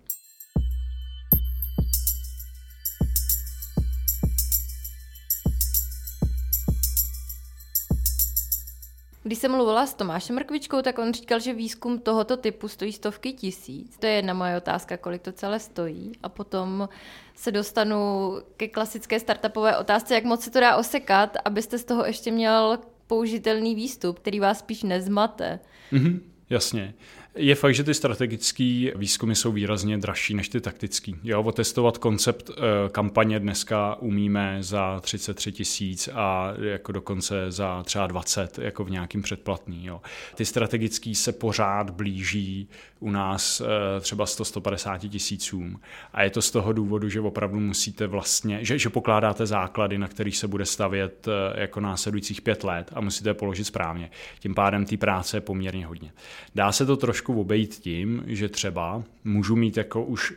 Když 9.27 9.39
jsem 9.39 9.51
mluvila 9.51 9.85
s 9.85 9.93
Tomášem 9.93 10.35
Mrkvičkou, 10.35 10.81
tak 10.81 10.99
on 10.99 11.13
říkal, 11.13 11.39
že 11.39 11.53
výzkum 11.53 11.99
tohoto 11.99 12.37
typu 12.37 12.67
stojí 12.67 12.91
stovky 12.91 13.33
tisíc. 13.33 13.97
To 13.97 14.05
je 14.05 14.13
jedna 14.13 14.33
moje 14.33 14.57
otázka, 14.57 14.97
kolik 14.97 15.21
to 15.21 15.31
celé 15.31 15.59
stojí. 15.59 16.11
A 16.23 16.29
potom 16.29 16.89
se 17.35 17.51
dostanu 17.51 18.31
ke 18.57 18.67
klasické 18.67 19.19
startupové 19.19 19.77
otázce, 19.77 20.15
jak 20.15 20.23
moc 20.23 20.43
se 20.43 20.51
to 20.51 20.59
dá 20.59 20.75
osekat, 20.75 21.37
abyste 21.45 21.77
z 21.77 21.83
toho 21.83 22.05
ještě 22.05 22.31
měl 22.31 22.79
použitelný 23.07 23.75
výstup, 23.75 24.19
který 24.19 24.39
vás 24.39 24.59
spíš 24.59 24.83
nezmate. 24.83 25.59
Mm-hmm, 25.91 26.19
jasně. 26.49 26.93
Je 27.37 27.55
fakt, 27.55 27.75
že 27.75 27.83
ty 27.83 27.93
strategické 27.93 28.91
výzkumy 28.95 29.35
jsou 29.35 29.51
výrazně 29.51 29.97
dražší 29.97 30.33
než 30.33 30.49
ty 30.49 30.61
taktické. 30.61 31.11
Jo, 31.23 31.43
otestovat 31.43 31.97
koncept 31.97 32.49
e, 32.49 32.53
kampaně 32.89 33.39
dneska 33.39 33.95
umíme 33.95 34.57
za 34.59 34.99
33 34.99 35.51
tisíc 35.51 36.09
a 36.13 36.53
jako 36.61 36.91
dokonce 36.91 37.51
za 37.51 37.83
třeba 37.83 38.07
20 38.07 38.59
jako 38.59 38.83
v 38.83 38.91
nějakým 38.91 39.21
předplatný. 39.21 39.85
Jo. 39.85 40.01
Ty 40.35 40.45
strategické 40.45 41.15
se 41.15 41.31
pořád 41.31 41.89
blíží 41.89 42.69
u 42.99 43.11
nás 43.11 43.61
e, 43.61 43.65
třeba 44.01 44.25
100-150 44.25 45.09
tisícům 45.09 45.79
a 46.13 46.23
je 46.23 46.29
to 46.29 46.41
z 46.41 46.51
toho 46.51 46.73
důvodu, 46.73 47.09
že 47.09 47.21
opravdu 47.21 47.59
musíte 47.59 48.07
vlastně, 48.07 48.65
že, 48.65 48.79
že 48.79 48.89
pokládáte 48.89 49.45
základy, 49.45 49.97
na 49.97 50.07
kterých 50.07 50.37
se 50.37 50.47
bude 50.47 50.65
stavět 50.65 51.27
e, 51.27 51.61
jako 51.61 51.79
následujících 51.79 52.41
pět 52.41 52.63
let 52.63 52.91
a 52.93 53.01
musíte 53.01 53.29
je 53.29 53.33
položit 53.33 53.63
správně. 53.63 54.11
Tím 54.39 54.55
pádem 54.55 54.85
té 54.85 54.97
práce 54.97 55.37
je 55.37 55.41
poměrně 55.41 55.85
hodně. 55.85 56.11
Dá 56.55 56.71
se 56.71 56.85
to 56.85 56.97
trošku 56.97 57.24
trošku 57.25 57.41
obejít 57.41 57.75
tím, 57.75 58.23
že 58.27 58.49
třeba 58.49 59.03
můžu 59.23 59.55
mít 59.55 59.77
jako 59.77 60.03
už 60.03 60.33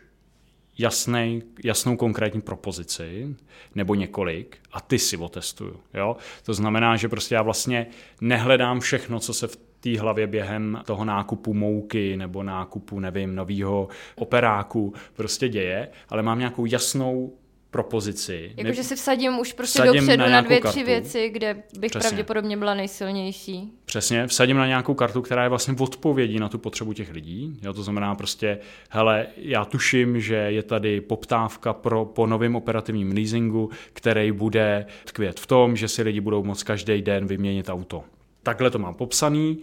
jasnej, 0.78 1.42
jasnou 1.64 1.96
konkrétní 1.96 2.40
propozici 2.40 3.36
nebo 3.74 3.94
několik 3.94 4.56
a 4.72 4.80
ty 4.80 4.98
si 4.98 5.16
otestuju. 5.16 5.80
Jo? 5.94 6.16
To 6.42 6.54
znamená, 6.54 6.96
že 6.96 7.08
prostě 7.08 7.34
já 7.34 7.42
vlastně 7.42 7.86
nehledám 8.20 8.80
všechno, 8.80 9.20
co 9.20 9.34
se 9.34 9.46
v 9.46 9.56
té 9.80 10.00
hlavě 10.00 10.26
během 10.26 10.82
toho 10.86 11.04
nákupu 11.04 11.54
mouky 11.54 12.16
nebo 12.16 12.42
nákupu, 12.42 13.00
nevím, 13.00 13.34
nového 13.34 13.88
operáku 14.16 14.94
prostě 15.16 15.48
děje, 15.48 15.88
ale 16.08 16.22
mám 16.22 16.38
nějakou 16.38 16.66
jasnou 16.66 17.32
propozici. 17.70 18.52
Jakože 18.56 18.84
si 18.84 18.96
vsadím 18.96 19.38
už 19.38 19.52
prostě 19.52 19.78
vsadím 19.78 20.00
dopředu 20.00 20.22
na, 20.22 20.28
na 20.28 20.40
dvě, 20.40 20.60
kartu. 20.60 20.74
tři 20.74 20.84
věci, 20.84 21.28
kde 21.28 21.62
bych 21.78 21.90
Přesně. 21.90 22.08
pravděpodobně 22.08 22.56
byla 22.56 22.74
nejsilnější. 22.74 23.72
Přesně, 23.84 24.26
vsadím 24.26 24.56
na 24.56 24.66
nějakou 24.66 24.94
kartu, 24.94 25.22
která 25.22 25.42
je 25.42 25.48
vlastně 25.48 25.74
odpovědí 25.78 26.38
na 26.38 26.48
tu 26.48 26.58
potřebu 26.58 26.92
těch 26.92 27.12
lidí. 27.12 27.58
Jo, 27.62 27.72
to 27.72 27.82
znamená 27.82 28.14
prostě, 28.14 28.58
hele, 28.90 29.26
já 29.36 29.64
tuším, 29.64 30.20
že 30.20 30.34
je 30.34 30.62
tady 30.62 31.00
poptávka 31.00 31.72
pro, 31.72 32.04
po 32.04 32.26
novém 32.26 32.56
operativním 32.56 33.12
leasingu, 33.12 33.70
který 33.92 34.32
bude 34.32 34.86
tkvět 35.04 35.40
v 35.40 35.46
tom, 35.46 35.76
že 35.76 35.88
si 35.88 36.02
lidi 36.02 36.20
budou 36.20 36.44
moct 36.44 36.62
každý 36.62 37.02
den 37.02 37.26
vyměnit 37.26 37.68
auto. 37.68 38.04
Takhle 38.42 38.70
to 38.70 38.78
mám 38.78 38.94
popsaný. 38.94 39.58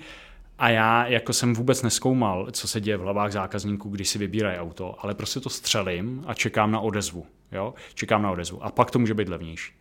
A 0.59 0.69
já 0.69 1.07
jako 1.07 1.33
jsem 1.33 1.53
vůbec 1.53 1.81
neskoumal, 1.81 2.47
co 2.51 2.67
se 2.67 2.81
děje 2.81 2.97
v 2.97 3.01
hlavách 3.01 3.31
zákazníků, 3.31 3.89
když 3.89 4.09
si 4.09 4.19
vybírají 4.19 4.57
auto, 4.57 4.95
ale 4.99 5.13
prostě 5.13 5.39
to 5.39 5.49
střelím 5.49 6.23
a 6.27 6.33
čekám 6.33 6.71
na 6.71 6.79
odezvu. 6.79 7.25
Jo? 7.51 7.73
Čekám 7.93 8.21
na 8.21 8.31
odezvu. 8.31 8.63
A 8.63 8.71
pak 8.71 8.91
to 8.91 8.99
může 8.99 9.13
být 9.13 9.29
levnější. 9.29 9.73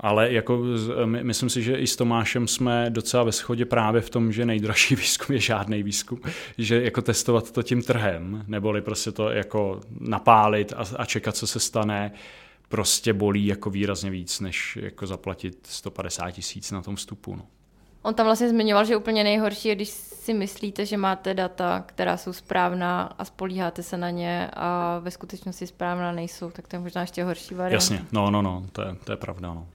Ale 0.00 0.32
jako 0.32 0.62
my, 1.04 1.24
myslím 1.24 1.50
si, 1.50 1.62
že 1.62 1.76
i 1.76 1.86
s 1.86 1.96
Tomášem 1.96 2.48
jsme 2.48 2.90
docela 2.90 3.22
ve 3.22 3.32
shodě 3.32 3.64
právě 3.64 4.00
v 4.00 4.10
tom, 4.10 4.32
že 4.32 4.46
nejdražší 4.46 4.96
výzkum 4.96 5.34
je 5.34 5.40
žádný 5.40 5.82
výzkum. 5.82 6.20
Že 6.58 6.82
jako 6.82 7.02
testovat 7.02 7.50
to 7.50 7.62
tím 7.62 7.82
trhem, 7.82 8.44
neboli 8.48 8.82
prostě 8.82 9.12
to 9.12 9.30
jako 9.30 9.80
napálit 10.00 10.72
a, 10.72 10.84
a 10.96 11.04
čekat, 11.04 11.36
co 11.36 11.46
se 11.46 11.60
stane, 11.60 12.12
prostě 12.68 13.12
bolí 13.12 13.46
jako 13.46 13.70
výrazně 13.70 14.10
víc, 14.10 14.40
než 14.40 14.78
jako 14.82 15.06
zaplatit 15.06 15.58
150 15.62 16.30
tisíc 16.30 16.70
na 16.70 16.82
tom 16.82 16.96
vstupu. 16.96 17.36
No. 17.36 17.46
On 18.04 18.14
tam 18.14 18.26
vlastně 18.26 18.48
zmiňoval, 18.48 18.84
že 18.84 18.96
úplně 18.96 19.24
nejhorší 19.24 19.68
je, 19.68 19.74
když 19.74 19.88
si 19.88 20.34
myslíte, 20.34 20.86
že 20.86 20.96
máte 20.96 21.34
data, 21.34 21.84
která 21.86 22.16
jsou 22.16 22.32
správná 22.32 23.02
a 23.02 23.24
spolíháte 23.24 23.82
se 23.82 23.96
na 23.96 24.10
ně 24.10 24.50
a 24.52 24.98
ve 24.98 25.10
skutečnosti 25.10 25.66
správná 25.66 26.12
nejsou, 26.12 26.50
tak 26.50 26.68
to 26.68 26.76
je 26.76 26.80
možná 26.80 27.00
ještě 27.00 27.24
horší 27.24 27.54
variant. 27.54 27.74
Jasně, 27.74 28.04
no, 28.12 28.30
no, 28.30 28.42
no, 28.42 28.66
to 28.72 28.82
je, 28.82 28.96
to 29.04 29.12
je 29.12 29.16
pravda. 29.16 29.54
No. 29.54 29.66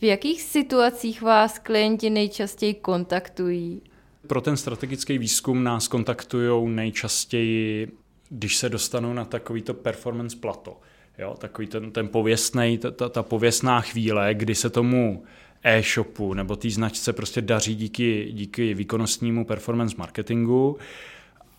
V 0.00 0.04
jakých 0.04 0.42
situacích 0.42 1.22
vás 1.22 1.58
klienti 1.58 2.10
nejčastěji 2.10 2.74
kontaktují? 2.74 3.82
Pro 4.26 4.40
ten 4.40 4.56
strategický 4.56 5.18
výzkum 5.18 5.64
nás 5.64 5.88
kontaktují 5.88 6.68
nejčastěji, 6.68 7.92
když 8.28 8.56
se 8.56 8.68
dostanou 8.68 9.12
na 9.12 9.24
takovýto 9.24 9.74
performance 9.74 10.36
plato. 10.36 10.80
Jo, 11.18 11.34
takový 11.38 11.66
ten, 11.66 11.90
ten 11.90 12.08
pověstnej, 12.08 12.78
ta, 12.78 12.90
ta, 12.90 13.08
ta 13.08 13.22
pověstná 13.22 13.80
chvíle, 13.80 14.34
kdy 14.34 14.54
se 14.54 14.70
tomu 14.70 15.24
e-shopu 15.64 16.34
nebo 16.34 16.56
té 16.56 16.70
značce 16.70 17.12
prostě 17.12 17.42
daří 17.42 17.74
díky, 17.74 18.28
díky 18.32 18.74
výkonnostnímu 18.74 19.44
performance 19.44 19.96
marketingu 19.98 20.78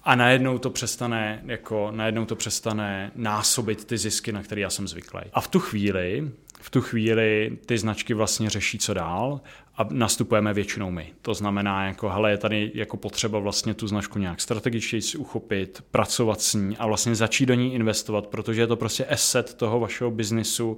a 0.04 0.16
najednou 0.16 0.58
to 0.58 0.70
přestane, 0.70 1.42
jako, 1.46 1.92
najednou 1.92 2.26
to 2.26 2.36
přestane 2.36 3.12
násobit 3.16 3.86
ty 3.86 3.98
zisky, 3.98 4.32
na 4.32 4.44
které 4.44 4.62
já 4.62 4.70
jsem 4.70 4.88
zvyklý. 4.88 5.22
A 5.34 5.42
v 5.42 5.48
tu 5.48 5.60
chvíli, 5.60 6.32
v 6.60 6.70
tu 6.70 6.82
chvíli 6.82 7.58
ty 7.66 7.78
značky 7.78 8.14
vlastně 8.14 8.50
řeší, 8.50 8.80
co 8.80 8.94
dál 8.94 9.42
a 9.78 9.88
nastupujeme 9.90 10.54
většinou 10.54 10.92
my. 10.92 11.14
To 11.22 11.34
znamená, 11.34 11.86
jako, 11.86 12.10
hele, 12.10 12.32
je 12.32 12.38
tady 12.38 12.72
jako 12.76 12.98
potřeba 12.98 13.40
vlastně 13.40 13.74
tu 13.74 13.88
značku 13.88 14.20
nějak 14.20 14.42
strategičtěji 14.42 15.02
si 15.02 15.18
uchopit, 15.18 15.84
pracovat 15.92 16.42
s 16.42 16.54
ní 16.54 16.78
a 16.78 16.88
vlastně 16.88 17.16
začít 17.16 17.46
do 17.46 17.54
ní 17.54 17.74
investovat, 17.74 18.28
protože 18.28 18.62
je 18.62 18.68
to 18.68 18.76
prostě 18.76 19.06
asset 19.06 19.54
toho 19.54 19.80
vašeho 19.80 20.12
biznisu, 20.12 20.78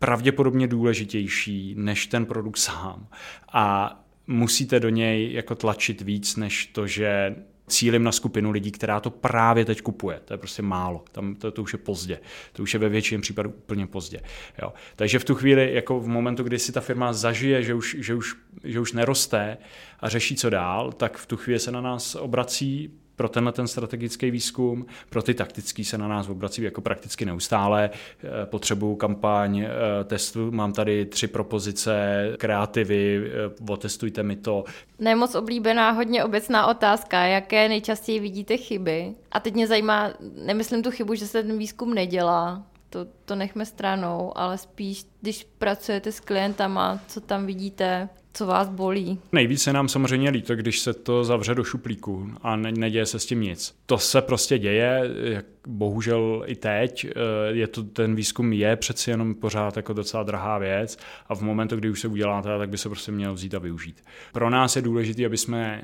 pravděpodobně 0.00 0.66
důležitější 0.66 1.74
než 1.78 2.06
ten 2.06 2.26
produkt 2.26 2.56
sám. 2.56 3.06
A 3.52 3.96
musíte 4.26 4.80
do 4.80 4.88
něj 4.88 5.32
jako 5.32 5.54
tlačit 5.54 6.00
víc, 6.00 6.36
než 6.36 6.66
to, 6.66 6.86
že 6.86 7.36
cílím 7.66 8.02
na 8.02 8.12
skupinu 8.12 8.50
lidí, 8.50 8.70
která 8.70 9.00
to 9.00 9.10
právě 9.10 9.64
teď 9.64 9.82
kupuje. 9.82 10.20
To 10.24 10.34
je 10.34 10.38
prostě 10.38 10.62
málo. 10.62 11.04
Tam 11.12 11.34
to, 11.34 11.50
to 11.50 11.62
už 11.62 11.72
je 11.72 11.78
pozdě. 11.78 12.20
To 12.52 12.62
už 12.62 12.74
je 12.74 12.80
ve 12.80 12.88
většině 12.88 13.20
případů 13.20 13.50
úplně 13.50 13.86
pozdě. 13.86 14.20
Jo. 14.62 14.72
Takže 14.96 15.18
v 15.18 15.24
tu 15.24 15.34
chvíli, 15.34 15.74
jako 15.74 16.00
v 16.00 16.08
momentu, 16.08 16.42
kdy 16.42 16.58
si 16.58 16.72
ta 16.72 16.80
firma 16.80 17.12
zažije, 17.12 17.62
že 17.62 17.74
už, 17.74 17.96
že 18.00 18.14
už, 18.14 18.36
že 18.64 18.80
už 18.80 18.92
neroste 18.92 19.58
a 20.00 20.08
řeší, 20.08 20.36
co 20.36 20.50
dál, 20.50 20.92
tak 20.92 21.16
v 21.16 21.26
tu 21.26 21.36
chvíli 21.36 21.58
se 21.58 21.72
na 21.72 21.80
nás 21.80 22.14
obrací 22.14 22.99
pro 23.20 23.28
tenhle 23.28 23.52
ten 23.52 23.68
strategický 23.68 24.30
výzkum, 24.30 24.86
pro 25.10 25.22
ty 25.22 25.34
taktický 25.34 25.84
se 25.84 25.98
na 25.98 26.08
nás 26.08 26.28
obrací 26.28 26.62
jako 26.62 26.80
prakticky 26.80 27.24
neustále. 27.24 27.90
Eh, 27.92 28.46
potřebuju 28.46 28.96
kampaň, 28.96 29.58
eh, 29.60 29.68
testu, 30.04 30.50
mám 30.52 30.72
tady 30.72 31.04
tři 31.06 31.26
propozice, 31.26 31.92
kreativy, 32.38 33.22
eh, 33.26 33.72
otestujte 33.72 34.22
mi 34.22 34.36
to. 34.36 34.64
Nemoc 34.98 35.34
oblíbená, 35.34 35.90
hodně 35.90 36.24
obecná 36.24 36.66
otázka, 36.66 37.22
jaké 37.22 37.68
nejčastěji 37.68 38.20
vidíte 38.20 38.56
chyby? 38.56 39.14
A 39.32 39.40
teď 39.40 39.54
mě 39.54 39.66
zajímá, 39.66 40.12
nemyslím 40.44 40.82
tu 40.82 40.90
chybu, 40.90 41.14
že 41.14 41.26
se 41.26 41.42
ten 41.42 41.58
výzkum 41.58 41.94
nedělá, 41.94 42.62
to, 42.90 43.06
to 43.24 43.34
nechme 43.34 43.66
stranou, 43.66 44.32
ale 44.38 44.58
spíš, 44.58 45.06
když 45.20 45.46
pracujete 45.58 46.12
s 46.12 46.20
klientama, 46.20 47.00
co 47.08 47.20
tam 47.20 47.46
vidíte, 47.46 48.08
co 48.32 48.46
vás 48.46 48.68
bolí? 48.68 49.18
Nejvíc 49.32 49.62
se 49.62 49.72
nám 49.72 49.88
samozřejmě 49.88 50.30
líto, 50.30 50.56
když 50.56 50.80
se 50.80 50.94
to 50.94 51.24
zavře 51.24 51.54
do 51.54 51.64
šuplíku 51.64 52.30
a 52.42 52.56
ne, 52.56 52.72
neděje 52.72 53.06
se 53.06 53.18
s 53.18 53.26
tím 53.26 53.40
nic. 53.40 53.74
To 53.86 53.98
se 53.98 54.22
prostě 54.22 54.58
děje, 54.58 55.10
jak 55.22 55.46
bohužel 55.66 56.42
i 56.46 56.56
teď. 56.56 57.04
Eh, 57.04 57.10
je 57.48 57.66
to, 57.66 57.82
ten 57.82 58.14
výzkum 58.14 58.52
je 58.52 58.76
přeci 58.76 59.10
jenom 59.10 59.34
pořád 59.34 59.76
jako 59.76 59.92
docela 59.92 60.22
drahá 60.22 60.58
věc 60.58 60.98
a 61.28 61.34
v 61.34 61.42
momentu, 61.42 61.76
kdy 61.76 61.90
už 61.90 62.00
se 62.00 62.08
uděláte, 62.08 62.58
tak 62.58 62.68
by 62.68 62.78
se 62.78 62.88
prostě 62.88 63.12
měl 63.12 63.34
vzít 63.34 63.54
a 63.54 63.58
využít. 63.58 64.04
Pro 64.32 64.50
nás 64.50 64.76
je 64.76 64.82
důležité, 64.82 65.26
aby 65.26 65.36
jsme 65.36 65.82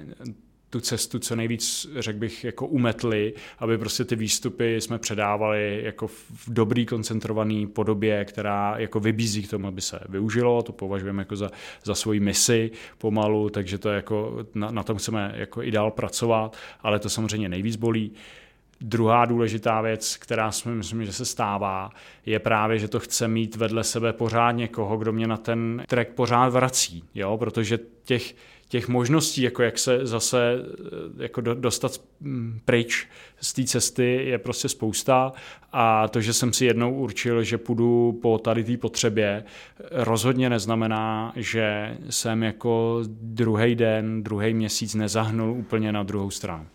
tu 0.70 0.80
cestu 0.80 1.18
co 1.18 1.36
nejvíc, 1.36 1.86
řekl 1.98 2.18
bych, 2.18 2.44
jako 2.44 2.66
umetli, 2.66 3.34
aby 3.58 3.78
prostě 3.78 4.04
ty 4.04 4.16
výstupy 4.16 4.80
jsme 4.80 4.98
předávali 4.98 5.80
jako 5.84 6.06
v 6.06 6.48
dobrý 6.48 6.86
koncentrovaný 6.86 7.66
podobě, 7.66 8.24
která 8.24 8.74
jako 8.78 9.00
vybízí 9.00 9.42
k 9.42 9.50
tomu, 9.50 9.68
aby 9.68 9.80
se 9.80 10.00
využilo, 10.08 10.62
to 10.62 10.72
považujeme 10.72 11.20
jako 11.20 11.36
za, 11.36 11.50
za 11.84 11.94
svoji 11.94 12.20
misi 12.20 12.70
pomalu, 12.98 13.50
takže 13.50 13.78
to 13.78 13.88
jako, 13.88 14.46
na, 14.54 14.70
na 14.70 14.82
tom 14.82 14.96
chceme 14.96 15.32
jako 15.36 15.62
i 15.62 15.70
dál 15.70 15.90
pracovat, 15.90 16.56
ale 16.80 16.98
to 16.98 17.08
samozřejmě 17.08 17.48
nejvíc 17.48 17.76
bolí. 17.76 18.12
Druhá 18.80 19.24
důležitá 19.24 19.80
věc, 19.80 20.16
která 20.16 20.52
si 20.52 20.68
myslím, 20.68 21.04
že 21.04 21.12
se 21.12 21.24
stává, 21.24 21.90
je 22.26 22.38
právě, 22.38 22.78
že 22.78 22.88
to 22.88 23.00
chce 23.00 23.28
mít 23.28 23.56
vedle 23.56 23.84
sebe 23.84 24.12
pořád 24.12 24.52
někoho, 24.52 24.96
kdo 24.96 25.12
mě 25.12 25.26
na 25.26 25.36
ten 25.36 25.82
track 25.88 26.10
pořád 26.10 26.48
vrací, 26.48 27.04
jo? 27.14 27.36
protože 27.38 27.78
těch 28.04 28.34
těch 28.68 28.88
možností, 28.88 29.42
jako 29.42 29.62
jak 29.62 29.78
se 29.78 30.06
zase 30.06 30.54
eh, 31.18 31.22
jako 31.22 31.40
dostat 31.40 32.00
pryč 32.64 33.08
z 33.40 33.52
té 33.52 33.64
cesty 33.64 34.24
je 34.24 34.38
prostě 34.38 34.68
spousta 34.68 35.32
a 35.72 36.08
to, 36.08 36.20
že 36.20 36.32
jsem 36.32 36.52
si 36.52 36.64
jednou 36.64 36.94
určil, 36.94 37.42
že 37.42 37.58
půjdu 37.58 38.18
po 38.22 38.38
tady 38.38 38.64
té 38.64 38.76
potřebě, 38.76 39.44
rozhodně 39.90 40.50
neznamená, 40.50 41.32
že 41.36 41.96
jsem 42.10 42.42
jako 42.42 43.02
druhý 43.20 43.74
den, 43.74 44.22
druhý 44.22 44.54
měsíc 44.54 44.94
nezahnul 44.94 45.52
úplně 45.52 45.92
na 45.92 46.02
druhou 46.02 46.30
stranu. 46.30 46.66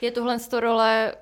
Je 0.00 0.10
tohle 0.10 0.38
role 0.60 1.12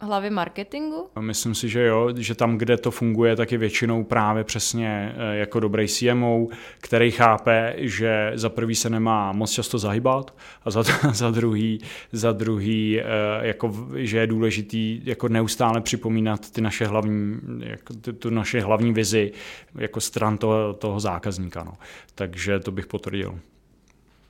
hlavy 0.00 0.30
marketingu? 0.30 1.08
Myslím 1.20 1.54
si, 1.54 1.68
že 1.68 1.86
jo, 1.86 2.08
že 2.16 2.34
tam, 2.34 2.58
kde 2.58 2.76
to 2.76 2.90
funguje, 2.90 3.36
tak 3.36 3.52
je 3.52 3.58
většinou 3.58 4.04
právě 4.04 4.44
přesně 4.44 5.14
eh, 5.16 5.36
jako 5.36 5.60
dobrý 5.60 5.88
CMO, 5.88 6.46
který 6.78 7.10
chápe, 7.10 7.74
že 7.76 8.32
za 8.34 8.48
prvý 8.48 8.74
se 8.74 8.90
nemá 8.90 9.32
moc 9.32 9.50
často 9.50 9.78
zahybat 9.78 10.34
a 10.64 10.70
za, 10.70 10.82
za 11.12 11.30
druhý, 11.30 11.80
za 12.12 12.32
druhý 12.32 13.00
eh, 13.00 13.04
jako, 13.40 13.88
že 13.94 14.18
je 14.18 14.26
důležitý 14.26 15.00
jako 15.04 15.28
neustále 15.28 15.80
připomínat 15.80 16.50
ty 16.50 16.60
naše 16.60 16.86
hlavní, 16.86 17.40
jako, 17.60 17.94
ty, 17.94 18.12
tu 18.12 18.30
naše 18.30 18.60
hlavní 18.60 18.92
vizi 18.92 19.32
jako 19.74 20.00
stran 20.00 20.38
toho, 20.38 20.72
toho 20.72 21.00
zákazníka. 21.00 21.64
No. 21.64 21.72
Takže 22.14 22.60
to 22.60 22.70
bych 22.72 22.86
potvrdil. 22.86 23.38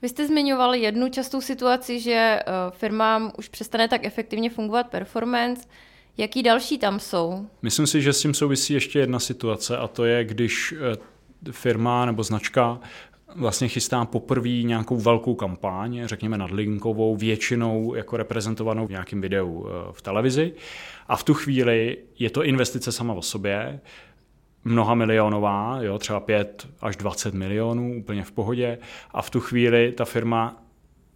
Vy 0.02 0.08
jste 0.08 0.26
zmiňoval 0.26 0.74
jednu 0.74 1.08
častou 1.08 1.40
situaci, 1.40 2.00
že 2.00 2.12
eh, 2.12 2.42
firmám 2.70 3.32
už 3.38 3.48
přestane 3.48 3.88
tak 3.88 4.04
efektivně 4.04 4.50
fungovat 4.50 4.88
performance. 4.88 5.68
Jaký 6.16 6.42
další 6.42 6.78
tam 6.78 7.00
jsou? 7.00 7.46
Myslím 7.62 7.86
si, 7.86 8.02
že 8.02 8.12
s 8.12 8.20
tím 8.20 8.34
souvisí 8.34 8.74
ještě 8.74 8.98
jedna 8.98 9.18
situace 9.18 9.76
a 9.76 9.88
to 9.88 10.04
je, 10.04 10.24
když 10.24 10.74
eh, 10.78 11.52
firma 11.52 12.04
nebo 12.04 12.22
značka 12.22 12.80
vlastně 13.36 13.68
chystá 13.68 14.04
poprvé 14.04 14.48
nějakou 14.48 14.96
velkou 14.96 15.34
kampaň, 15.34 16.00
řekněme 16.04 16.38
nadlinkovou, 16.38 17.16
většinou 17.16 17.94
jako 17.94 18.16
reprezentovanou 18.16 18.86
v 18.86 18.90
nějakém 18.90 19.20
videu 19.20 19.66
eh, 19.66 19.92
v 19.92 20.02
televizi. 20.02 20.52
A 21.08 21.16
v 21.16 21.24
tu 21.24 21.34
chvíli 21.34 21.96
je 22.18 22.30
to 22.30 22.44
investice 22.44 22.92
sama 22.92 23.14
o 23.14 23.22
sobě, 23.22 23.80
mnoha 24.64 24.94
milionová, 24.94 25.78
jo, 25.80 25.98
třeba 25.98 26.20
5 26.20 26.68
až 26.80 26.96
20 26.96 27.34
milionů, 27.34 27.98
úplně 28.00 28.24
v 28.24 28.32
pohodě. 28.32 28.78
A 29.10 29.22
v 29.22 29.30
tu 29.30 29.40
chvíli 29.40 29.92
ta 29.92 30.04
firma 30.04 30.62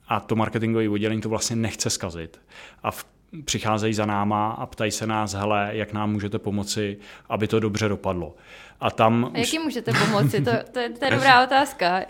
a 0.09 0.20
to 0.20 0.37
marketingové 0.37 0.88
oddělení 0.88 1.20
to 1.20 1.28
vlastně 1.28 1.57
nechce 1.57 1.90
zkazit. 1.90 2.40
A 2.83 2.90
v, 2.90 3.07
přicházejí 3.44 3.94
za 3.94 4.07
náma 4.07 4.50
a 4.50 4.66
ptají 4.66 4.90
se 4.90 5.07
nás, 5.07 5.35
hele, 5.35 5.70
jak 5.72 5.92
nám 5.92 6.12
můžete 6.12 6.38
pomoci, 6.38 6.98
aby 7.28 7.48
to 7.48 7.61
dobře 7.61 7.88
dopadlo. 7.88 8.35
A 8.81 8.90
tam... 8.90 9.31
A 9.35 9.38
jak 9.38 9.46
už... 9.46 9.59
můžete 9.64 9.92
pomoci? 9.92 10.40
To, 10.40 10.50
to, 10.72 10.78
je, 10.78 10.90
to 10.90 11.05
je 11.05 11.11
dobrá 11.11 11.44
otázka. 11.44 12.02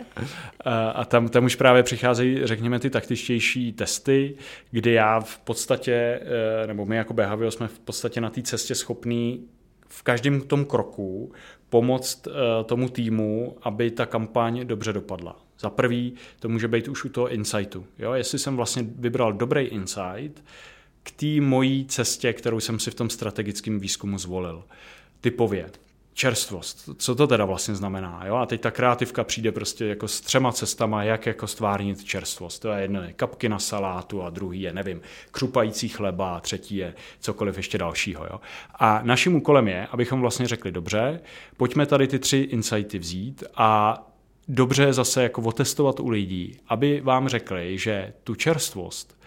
A 0.93 1.05
tam, 1.05 1.29
tam 1.29 1.45
už 1.45 1.55
právě 1.55 1.83
přicházejí, 1.83 2.39
řekněme, 2.43 2.79
ty 2.79 2.89
taktičtější 2.89 3.73
testy, 3.73 4.35
kdy 4.71 4.93
já 4.93 5.19
v 5.19 5.37
podstatě, 5.37 5.93
eh, 5.93 6.67
nebo 6.67 6.85
my 6.85 6.95
jako 6.95 7.13
Behavio 7.13 7.51
jsme 7.51 7.67
v 7.67 7.79
podstatě 7.79 8.21
na 8.21 8.29
té 8.29 8.41
cestě 8.41 8.75
schopní 8.75 9.47
v 9.93 10.03
každém 10.03 10.41
tom 10.41 10.65
kroku 10.65 11.31
pomoct 11.69 12.27
uh, 12.27 12.33
tomu 12.65 12.89
týmu, 12.89 13.57
aby 13.61 13.91
ta 13.91 14.05
kampaň 14.05 14.67
dobře 14.67 14.93
dopadla. 14.93 15.39
Za 15.59 15.69
prvý 15.69 16.13
to 16.39 16.49
může 16.49 16.67
být 16.67 16.87
už 16.87 17.05
u 17.05 17.09
toho 17.09 17.29
insightu. 17.29 17.85
Jo? 17.99 18.13
Jestli 18.13 18.39
jsem 18.39 18.55
vlastně 18.55 18.85
vybral 18.95 19.33
dobrý 19.33 19.61
insight 19.61 20.43
k 21.03 21.11
té 21.11 21.41
mojí 21.41 21.85
cestě, 21.85 22.33
kterou 22.33 22.59
jsem 22.59 22.79
si 22.79 22.91
v 22.91 22.95
tom 22.95 23.09
strategickém 23.09 23.79
výzkumu 23.79 24.17
zvolil. 24.17 24.63
Typově 25.21 25.69
čerstvost. 26.13 26.89
Co 26.97 27.15
to 27.15 27.27
teda 27.27 27.45
vlastně 27.45 27.75
znamená? 27.75 28.21
Jo? 28.25 28.35
A 28.35 28.45
teď 28.45 28.61
ta 28.61 28.71
kreativka 28.71 29.23
přijde 29.23 29.51
prostě 29.51 29.85
jako 29.85 30.07
s 30.07 30.21
třema 30.21 30.51
cestama, 30.51 31.03
jak 31.03 31.25
jako 31.25 31.47
stvárnit 31.47 32.03
čerstvost. 32.03 32.61
To 32.61 32.71
je 32.71 32.81
jedno 32.81 33.03
je 33.03 33.13
kapky 33.13 33.49
na 33.49 33.59
salátu 33.59 34.23
a 34.23 34.29
druhý 34.29 34.61
je, 34.61 34.73
nevím, 34.73 35.01
krupající 35.31 35.89
chleba 35.89 36.35
a 36.35 36.39
třetí 36.39 36.75
je 36.75 36.93
cokoliv 37.19 37.57
ještě 37.57 37.77
dalšího. 37.77 38.25
Jo? 38.31 38.39
A 38.75 39.01
naším 39.03 39.35
úkolem 39.35 39.67
je, 39.67 39.87
abychom 39.91 40.21
vlastně 40.21 40.47
řekli, 40.47 40.71
dobře, 40.71 41.19
pojďme 41.57 41.85
tady 41.85 42.07
ty 42.07 42.19
tři 42.19 42.37
insighty 42.37 42.99
vzít 42.99 43.43
a 43.55 43.99
dobře 44.47 44.93
zase 44.93 45.23
jako 45.23 45.41
otestovat 45.41 45.99
u 45.99 46.09
lidí, 46.09 46.57
aby 46.67 47.01
vám 47.01 47.27
řekli, 47.27 47.77
že 47.77 48.13
tu 48.23 48.35
čerstvost 48.35 49.22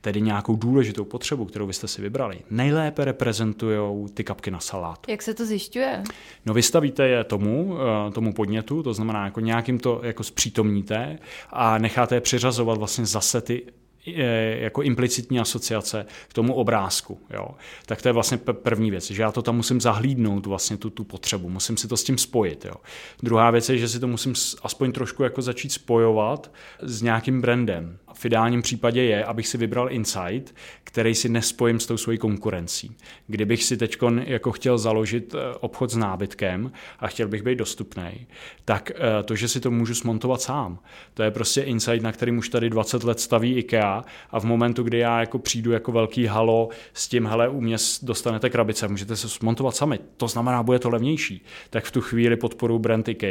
tedy 0.00 0.20
nějakou 0.20 0.56
důležitou 0.56 1.04
potřebu, 1.04 1.44
kterou 1.44 1.66
byste 1.66 1.88
si 1.88 2.02
vybrali, 2.02 2.40
nejlépe 2.50 3.04
reprezentují 3.04 4.08
ty 4.14 4.24
kapky 4.24 4.50
na 4.50 4.60
salát. 4.60 4.98
Jak 5.08 5.22
se 5.22 5.34
to 5.34 5.46
zjišťuje? 5.46 6.02
No 6.46 6.54
vystavíte 6.54 7.08
je 7.08 7.24
tomu, 7.24 7.76
eh, 8.08 8.10
tomu 8.10 8.32
podnětu, 8.32 8.82
to 8.82 8.94
znamená 8.94 9.24
jako 9.24 9.40
nějakým 9.40 9.78
to 9.78 10.00
jako 10.02 10.24
zpřítomníte 10.24 11.18
a 11.50 11.78
necháte 11.78 12.14
je 12.14 12.20
přiřazovat 12.20 12.78
vlastně 12.78 13.06
zase 13.06 13.40
ty 13.40 13.62
jako 14.06 14.82
implicitní 14.82 15.40
asociace 15.40 16.06
k 16.28 16.32
tomu 16.32 16.54
obrázku. 16.54 17.18
Jo. 17.30 17.48
Tak 17.86 18.02
to 18.02 18.08
je 18.08 18.12
vlastně 18.12 18.38
první 18.38 18.90
věc, 18.90 19.10
že 19.10 19.22
já 19.22 19.32
to 19.32 19.42
tam 19.42 19.56
musím 19.56 19.80
zahlídnout, 19.80 20.46
vlastně 20.46 20.76
tu, 20.76 20.90
tu 20.90 21.04
potřebu, 21.04 21.48
musím 21.48 21.76
si 21.76 21.88
to 21.88 21.96
s 21.96 22.04
tím 22.04 22.18
spojit. 22.18 22.64
Jo. 22.64 22.74
Druhá 23.22 23.50
věc 23.50 23.68
je, 23.68 23.78
že 23.78 23.88
si 23.88 24.00
to 24.00 24.06
musím 24.06 24.34
aspoň 24.62 24.92
trošku 24.92 25.22
jako 25.22 25.42
začít 25.42 25.72
spojovat 25.72 26.52
s 26.82 27.02
nějakým 27.02 27.40
brandem. 27.40 27.98
V 28.14 28.24
ideálním 28.24 28.62
případě 28.62 29.02
je, 29.02 29.24
abych 29.24 29.48
si 29.48 29.58
vybral 29.58 29.92
insight, 29.92 30.54
který 30.84 31.14
si 31.14 31.28
nespojím 31.28 31.80
s 31.80 31.86
tou 31.86 31.96
svojí 31.96 32.18
konkurencí. 32.18 32.96
Kdybych 33.26 33.64
si 33.64 33.76
teď 33.76 33.98
jako 34.24 34.52
chtěl 34.52 34.78
založit 34.78 35.34
eh, 35.34 35.54
obchod 35.60 35.90
s 35.90 35.96
nábytkem 35.96 36.72
a 36.98 37.06
chtěl 37.06 37.28
bych 37.28 37.42
být 37.42 37.58
dostupný, 37.58 38.26
tak 38.64 38.90
eh, 38.90 39.22
to, 39.22 39.36
že 39.36 39.48
si 39.48 39.60
to 39.60 39.70
můžu 39.70 39.94
smontovat 39.94 40.42
sám, 40.42 40.78
to 41.14 41.22
je 41.22 41.30
prostě 41.30 41.62
insight, 41.62 42.02
na 42.02 42.12
kterým 42.12 42.38
už 42.38 42.48
tady 42.48 42.70
20 42.70 43.04
let 43.04 43.20
staví 43.20 43.56
IKEA 43.56 44.04
a 44.30 44.40
v 44.40 44.44
momentu, 44.44 44.82
kdy 44.82 44.98
já 44.98 45.20
jako 45.20 45.38
přijdu 45.38 45.72
jako 45.72 45.92
velký 45.92 46.26
halo 46.26 46.68
s 46.92 47.08
tím, 47.08 47.26
hele, 47.26 47.48
u 47.48 47.60
mě 47.60 47.76
dostanete 48.02 48.50
krabice, 48.50 48.88
můžete 48.88 49.16
se 49.16 49.28
smontovat 49.28 49.76
sami, 49.76 49.98
to 50.16 50.28
znamená, 50.28 50.62
bude 50.62 50.78
to 50.78 50.90
levnější, 50.90 51.44
tak 51.70 51.84
v 51.84 51.90
tu 51.90 52.00
chvíli 52.00 52.36
podporu 52.36 52.78
brand 52.78 53.08
IK. 53.08 53.22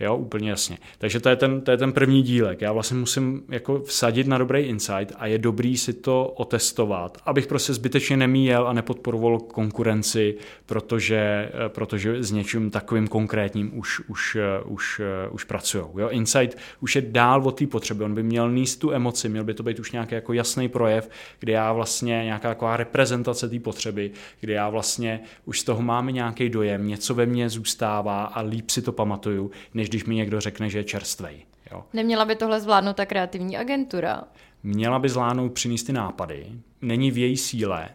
Jo, 0.00 0.16
úplně 0.16 0.50
jasně. 0.50 0.78
Takže 0.98 1.20
to 1.20 1.28
je 1.28 1.36
ten, 1.36 1.60
to 1.60 1.70
je 1.70 1.76
ten 1.76 1.92
první 1.92 2.22
dílek. 2.22 2.60
Já 2.60 2.72
vlastně 2.72 2.96
musím 2.96 3.42
jako 3.48 3.80
vsadit 3.80 4.09
na 4.26 4.38
dobrý 4.38 4.60
insight 4.60 5.12
a 5.16 5.26
je 5.26 5.38
dobrý 5.38 5.76
si 5.76 5.92
to 5.92 6.26
otestovat, 6.36 7.18
abych 7.26 7.46
prostě 7.46 7.74
zbytečně 7.74 8.16
nemíjel 8.16 8.68
a 8.68 8.72
nepodporoval 8.72 9.38
konkurenci, 9.38 10.34
protože, 10.66 11.52
protože 11.68 12.22
s 12.22 12.32
něčím 12.32 12.70
takovým 12.70 13.08
konkrétním 13.08 13.78
už, 13.78 14.00
už, 14.08 14.36
už, 14.64 15.00
už 15.30 15.44
pracují. 15.44 15.84
Insight 16.10 16.58
už 16.80 16.96
je 16.96 17.02
dál 17.02 17.42
od 17.46 17.58
té 17.58 17.66
potřeby, 17.66 18.04
on 18.04 18.14
by 18.14 18.22
měl 18.22 18.50
níst 18.50 18.80
tu 18.80 18.92
emoci, 18.92 19.28
měl 19.28 19.44
by 19.44 19.54
to 19.54 19.62
být 19.62 19.78
už 19.78 19.92
nějaký 19.92 20.14
jako 20.14 20.32
jasný 20.32 20.68
projev, 20.68 21.10
kde 21.40 21.52
já 21.52 21.72
vlastně 21.72 22.24
nějaká 22.24 22.48
taková 22.48 22.76
reprezentace 22.76 23.48
té 23.48 23.60
potřeby, 23.60 24.10
kde 24.40 24.52
já 24.52 24.68
vlastně 24.68 25.20
už 25.44 25.60
z 25.60 25.64
toho 25.64 25.82
mám 25.82 26.06
nějaký 26.06 26.48
dojem, 26.48 26.86
něco 26.86 27.14
ve 27.14 27.26
mně 27.26 27.48
zůstává 27.48 28.24
a 28.24 28.40
líp 28.40 28.70
si 28.70 28.82
to 28.82 28.92
pamatuju, 28.92 29.50
než 29.74 29.88
když 29.88 30.04
mi 30.04 30.14
někdo 30.14 30.40
řekne, 30.40 30.70
že 30.70 30.78
je 30.78 30.84
čerstvej. 30.84 31.49
Jo. 31.72 31.84
Neměla 31.92 32.24
by 32.24 32.36
tohle 32.36 32.60
zvládnout 32.60 32.96
ta 32.96 33.06
kreativní 33.06 33.56
agentura? 33.56 34.24
Měla 34.62 34.98
by 34.98 35.08
zvládnout 35.08 35.52
přinést 35.52 35.82
ty 35.82 35.92
nápady. 35.92 36.46
Není 36.82 37.10
v 37.10 37.18
její 37.18 37.36
síle 37.36 37.88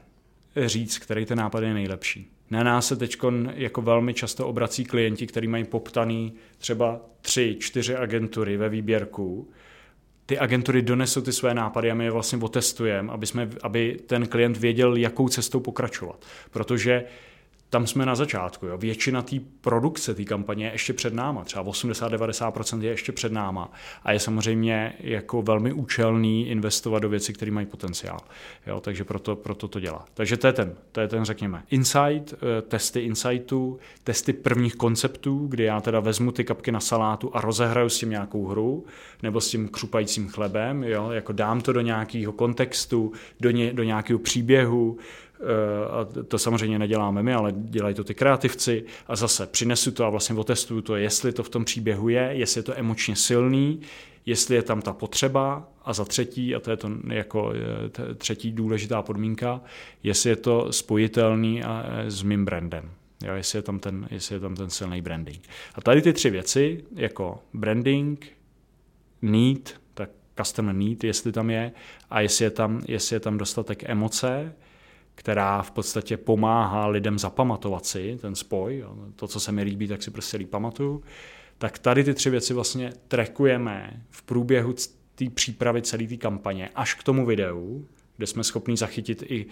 říct, 0.65 0.97
který 0.97 1.25
ten 1.25 1.37
nápad 1.37 1.63
je 1.63 1.73
nejlepší. 1.73 2.31
Na 2.49 2.63
nás 2.63 2.87
se 2.87 2.95
teď 2.95 3.17
jako 3.55 3.81
velmi 3.81 4.13
často 4.13 4.47
obrací 4.47 4.85
klienti, 4.85 5.27
kteří 5.27 5.47
mají 5.47 5.63
poptaný 5.63 6.33
třeba 6.57 7.01
tři, 7.21 7.57
čtyři 7.59 7.95
agentury 7.95 8.57
ve 8.57 8.69
výběrku. 8.69 9.49
Ty 10.25 10.39
agentury 10.39 10.81
donesou 10.81 11.21
ty 11.21 11.33
své 11.33 11.53
nápady 11.53 11.91
a 11.91 11.93
my 11.93 12.03
je 12.03 12.11
vlastně 12.11 12.39
otestujeme, 12.41 13.11
aby, 13.11 13.25
jsme, 13.25 13.49
aby 13.63 13.99
ten 14.07 14.27
klient 14.27 14.57
věděl, 14.57 14.95
jakou 14.95 15.29
cestou 15.29 15.59
pokračovat. 15.59 16.25
Protože 16.51 17.03
tam 17.75 17.87
jsme 17.87 18.05
na 18.05 18.15
začátku. 18.15 18.65
Jo. 18.65 18.77
Většina 18.77 19.21
té 19.21 19.35
produkce 19.61 20.13
té 20.15 20.23
kampaně 20.23 20.65
je 20.65 20.71
ještě 20.71 20.93
před 20.93 21.13
náma, 21.13 21.43
třeba 21.43 21.63
80-90% 21.63 22.81
je 22.81 22.89
ještě 22.89 23.11
před 23.11 23.31
náma 23.31 23.71
a 24.03 24.11
je 24.11 24.19
samozřejmě 24.19 24.93
jako 24.99 25.41
velmi 25.41 25.73
účelný 25.73 26.47
investovat 26.47 26.99
do 26.99 27.09
věcí, 27.09 27.33
které 27.33 27.51
mají 27.51 27.65
potenciál. 27.65 28.19
Jo, 28.67 28.79
takže 28.79 29.03
proto, 29.03 29.35
proto 29.35 29.67
to 29.67 29.79
dělá. 29.79 30.05
Takže 30.13 30.37
to 30.37 30.47
je 30.47 30.53
ten, 30.53 30.75
to 30.91 31.01
je 31.01 31.07
ten, 31.07 31.25
řekněme, 31.25 31.63
insight, 31.69 32.33
eh, 32.33 32.61
testy 32.61 32.99
insightů, 32.99 33.79
testy 34.03 34.33
prvních 34.33 34.75
konceptů, 34.75 35.47
kdy 35.47 35.63
já 35.63 35.81
teda 35.81 35.99
vezmu 35.99 36.31
ty 36.31 36.43
kapky 36.43 36.71
na 36.71 36.79
salátu 36.79 37.35
a 37.35 37.41
rozehraju 37.41 37.89
s 37.89 37.99
tím 37.99 38.09
nějakou 38.09 38.47
hru, 38.47 38.85
nebo 39.23 39.41
s 39.41 39.49
tím 39.49 39.69
křupajícím 39.69 40.29
chlebem, 40.29 40.83
jo, 40.83 41.11
jako 41.11 41.33
dám 41.33 41.61
to 41.61 41.73
do 41.73 41.81
nějakého 41.81 42.33
kontextu, 42.33 43.11
do, 43.39 43.51
ně, 43.51 43.73
do 43.73 43.83
nějakého 43.83 44.19
příběhu, 44.19 44.97
a 45.89 46.23
to 46.27 46.37
samozřejmě 46.37 46.79
neděláme 46.79 47.23
my, 47.23 47.33
ale 47.33 47.53
dělají 47.55 47.95
to 47.95 48.03
ty 48.03 48.15
kreativci 48.15 48.83
a 49.07 49.15
zase 49.15 49.47
přinesu 49.47 49.91
to 49.91 50.05
a 50.05 50.09
vlastně 50.09 50.35
otestuju 50.35 50.81
to, 50.81 50.95
jestli 50.95 51.31
to 51.31 51.43
v 51.43 51.49
tom 51.49 51.65
příběhu 51.65 52.09
je, 52.09 52.29
jestli 52.31 52.59
je 52.59 52.63
to 52.63 52.79
emočně 52.79 53.15
silný, 53.15 53.81
jestli 54.25 54.55
je 54.55 54.61
tam 54.61 54.81
ta 54.81 54.93
potřeba 54.93 55.67
a 55.85 55.93
za 55.93 56.05
třetí, 56.05 56.55
a 56.55 56.59
to 56.59 56.71
je 56.71 56.77
to 56.77 56.91
jako 57.07 57.53
eh, 58.11 58.15
třetí 58.15 58.51
důležitá 58.51 59.01
podmínka, 59.01 59.61
jestli 60.03 60.29
je 60.29 60.35
to 60.35 60.71
spojitelný 60.71 61.61
eh, 61.63 62.11
s 62.11 62.23
mým 62.23 62.45
brandem. 62.45 62.91
Jo, 63.23 63.33
jestli, 63.33 63.57
je 63.57 63.63
tam 63.63 63.79
ten, 63.79 64.07
jestli 64.11 64.35
je 64.35 64.39
tam 64.39 64.55
ten 64.55 64.69
silný 64.69 65.01
branding. 65.01 65.47
A 65.75 65.81
tady 65.81 66.01
ty 66.01 66.13
tři 66.13 66.29
věci, 66.29 66.83
jako 66.95 67.39
branding, 67.53 68.27
need, 69.21 69.81
tak 69.93 70.09
customer 70.37 70.75
need, 70.75 71.03
jestli 71.03 71.31
tam 71.31 71.49
je, 71.49 71.71
a 72.09 72.21
jestli 72.21 72.45
je 72.45 72.51
tam, 72.51 72.81
jestli 72.87 73.15
je 73.15 73.19
tam 73.19 73.37
dostatek 73.37 73.89
emoce, 73.89 74.55
která 75.15 75.61
v 75.61 75.71
podstatě 75.71 76.17
pomáhá 76.17 76.87
lidem 76.87 77.19
zapamatovat 77.19 77.85
si 77.85 78.17
ten 78.21 78.35
spoj, 78.35 78.85
to, 79.15 79.27
co 79.27 79.39
se 79.39 79.51
mi 79.51 79.63
líbí, 79.63 79.87
tak 79.87 80.03
si 80.03 80.11
prostě 80.11 80.37
líp 80.37 80.49
pamatuju, 80.49 81.03
tak 81.57 81.79
tady 81.79 82.03
ty 82.03 82.13
tři 82.13 82.29
věci 82.29 82.53
vlastně 82.53 82.93
trekujeme 83.07 84.03
v 84.09 84.23
průběhu 84.23 84.73
té 85.15 85.29
přípravy 85.29 85.81
celé 85.81 86.07
té 86.07 86.17
kampaně 86.17 86.69
až 86.75 86.93
k 86.93 87.03
tomu 87.03 87.25
videu, 87.25 87.87
kde 88.17 88.27
jsme 88.27 88.43
schopni 88.43 88.77
zachytit 88.77 89.23
i 89.27 89.45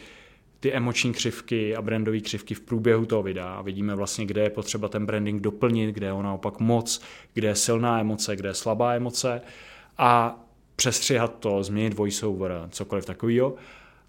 ty 0.60 0.74
emoční 0.74 1.14
křivky 1.14 1.76
a 1.76 1.82
brandové 1.82 2.20
křivky 2.20 2.54
v 2.54 2.62
průběhu 2.62 3.06
toho 3.06 3.24
videa. 3.24 3.62
Vidíme 3.62 3.96
vlastně, 3.96 4.26
kde 4.26 4.42
je 4.42 4.50
potřeba 4.50 4.88
ten 4.88 5.06
branding 5.06 5.42
doplnit, 5.42 5.92
kde 5.92 6.08
je 6.08 6.14
on 6.14 6.26
naopak 6.26 6.60
moc, 6.60 7.02
kde 7.34 7.48
je 7.48 7.56
silná 7.56 8.00
emoce, 8.00 8.36
kde 8.36 8.50
je 8.50 8.54
slabá 8.54 8.94
emoce 8.94 9.42
a 9.98 10.40
přestřihat 10.76 11.40
to, 11.40 11.64
změnit 11.64 11.94
voiceover, 11.94 12.68
cokoliv 12.70 13.06
takového 13.06 13.56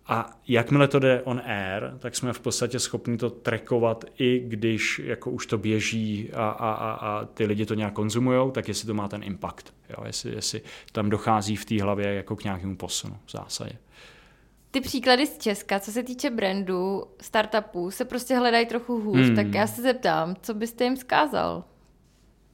a 0.06 0.40
jakmile 0.48 0.88
to 0.88 0.98
jde 0.98 1.22
on 1.22 1.42
air, 1.44 1.82
tak 1.98 2.16
jsme 2.16 2.32
v 2.32 2.40
podstatě 2.40 2.78
schopni 2.78 3.16
to 3.16 3.30
trackovat 3.30 4.04
i 4.18 4.44
když 4.46 5.00
jako 5.04 5.30
už 5.30 5.46
to 5.46 5.58
běží 5.58 6.30
a, 6.32 6.48
a, 6.48 6.72
a, 6.72 6.92
a 6.92 7.24
ty 7.24 7.44
lidi 7.44 7.66
to 7.66 7.74
nějak 7.74 7.92
konzumují, 7.92 8.52
tak 8.52 8.68
jestli 8.68 8.86
to 8.86 8.94
má 8.94 9.08
ten 9.08 9.22
impact. 9.22 9.74
Jo? 9.90 10.04
Jestli, 10.06 10.34
jestli 10.34 10.60
tam 10.92 11.10
dochází 11.10 11.56
v 11.56 11.64
té 11.64 11.82
hlavě 11.82 12.14
jako 12.14 12.36
k 12.36 12.44
nějakému 12.44 12.76
posunu 12.76 13.16
v 13.26 13.30
zásadě. 13.30 13.78
Ty 14.70 14.80
příklady 14.80 15.26
z 15.26 15.38
Česka, 15.38 15.80
co 15.80 15.92
se 15.92 16.02
týče 16.02 16.30
brandu, 16.30 17.04
startupů, 17.20 17.90
se 17.90 18.04
prostě 18.04 18.36
hledají 18.36 18.66
trochu 18.66 19.00
hůř, 19.00 19.26
hmm. 19.26 19.36
tak 19.36 19.46
já 19.54 19.66
se 19.66 19.82
zeptám, 19.82 20.36
co 20.42 20.54
byste 20.54 20.84
jim 20.84 20.96
zkázal? 20.96 21.64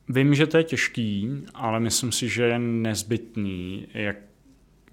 Vím, 0.09 0.35
že 0.35 0.47
to 0.47 0.57
je 0.57 0.65
těžký, 0.65 1.31
ale 1.55 1.81
myslím 1.81 2.13
si, 2.13 2.29
že 2.29 2.43
je 2.43 2.59
nezbytný, 2.59 3.87
jak 3.95 4.17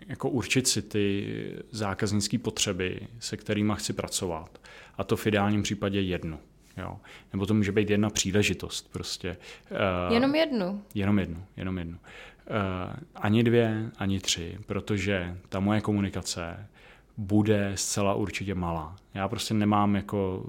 jako 0.08 0.30
určit 0.30 0.67
si 0.67 0.82
ty 0.82 1.28
zákaznické 1.72 2.38
potřeby, 2.38 3.00
se 3.20 3.38
kterými 3.38 3.74
chci 3.76 3.93
pracovat. 3.93 4.62
A 4.98 5.04
to 5.04 5.15
v 5.15 5.28
ideálním 5.28 5.63
případě 5.63 6.02
jednu. 6.02 6.39
Jo. 6.78 6.98
Nebo 7.34 7.46
to 7.46 7.54
může 7.54 7.72
být 7.72 7.89
jedna 7.89 8.10
příležitost 8.10 8.91
prostě. 8.91 9.38
Uh, 9.72 10.13
jenom 10.13 10.36
jednu. 10.36 10.82
Jenom 10.96 11.20
jednu, 11.20 11.43
jenom 11.58 11.78
jednu. 11.78 11.98
Uh, 11.98 12.96
ani 13.15 13.43
dvě, 13.43 13.91
ani 13.98 14.20
tři, 14.20 14.58
protože 14.65 15.38
ta 15.50 15.60
moje 15.60 15.82
komunikace 15.82 16.67
bude 17.17 17.72
zcela 17.76 18.13
určitě 18.13 18.56
malá. 18.56 18.96
Já 19.13 19.28
prostě 19.28 19.54
nemám 19.54 19.96
jako 19.96 20.46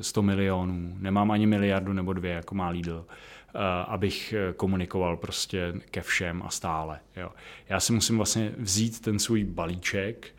100 0.00 0.22
milionů, 0.22 0.96
nemám 0.98 1.30
ani 1.30 1.46
miliardu 1.46 1.92
nebo 1.92 2.12
dvě, 2.12 2.32
jako 2.32 2.54
má 2.54 2.68
Lidl. 2.68 3.06
Eh, 3.08 3.14
abych 3.82 4.32
eh, 4.32 4.52
komunikoval 4.52 5.16
prostě 5.16 5.74
ke 5.90 6.00
všem 6.00 6.42
a 6.42 6.50
stále. 6.50 7.00
Jo. 7.16 7.30
Já 7.68 7.80
si 7.80 7.92
musím 7.92 8.16
vlastně 8.16 8.52
vzít 8.58 9.00
ten 9.00 9.18
svůj 9.18 9.44
balíček 9.44 10.34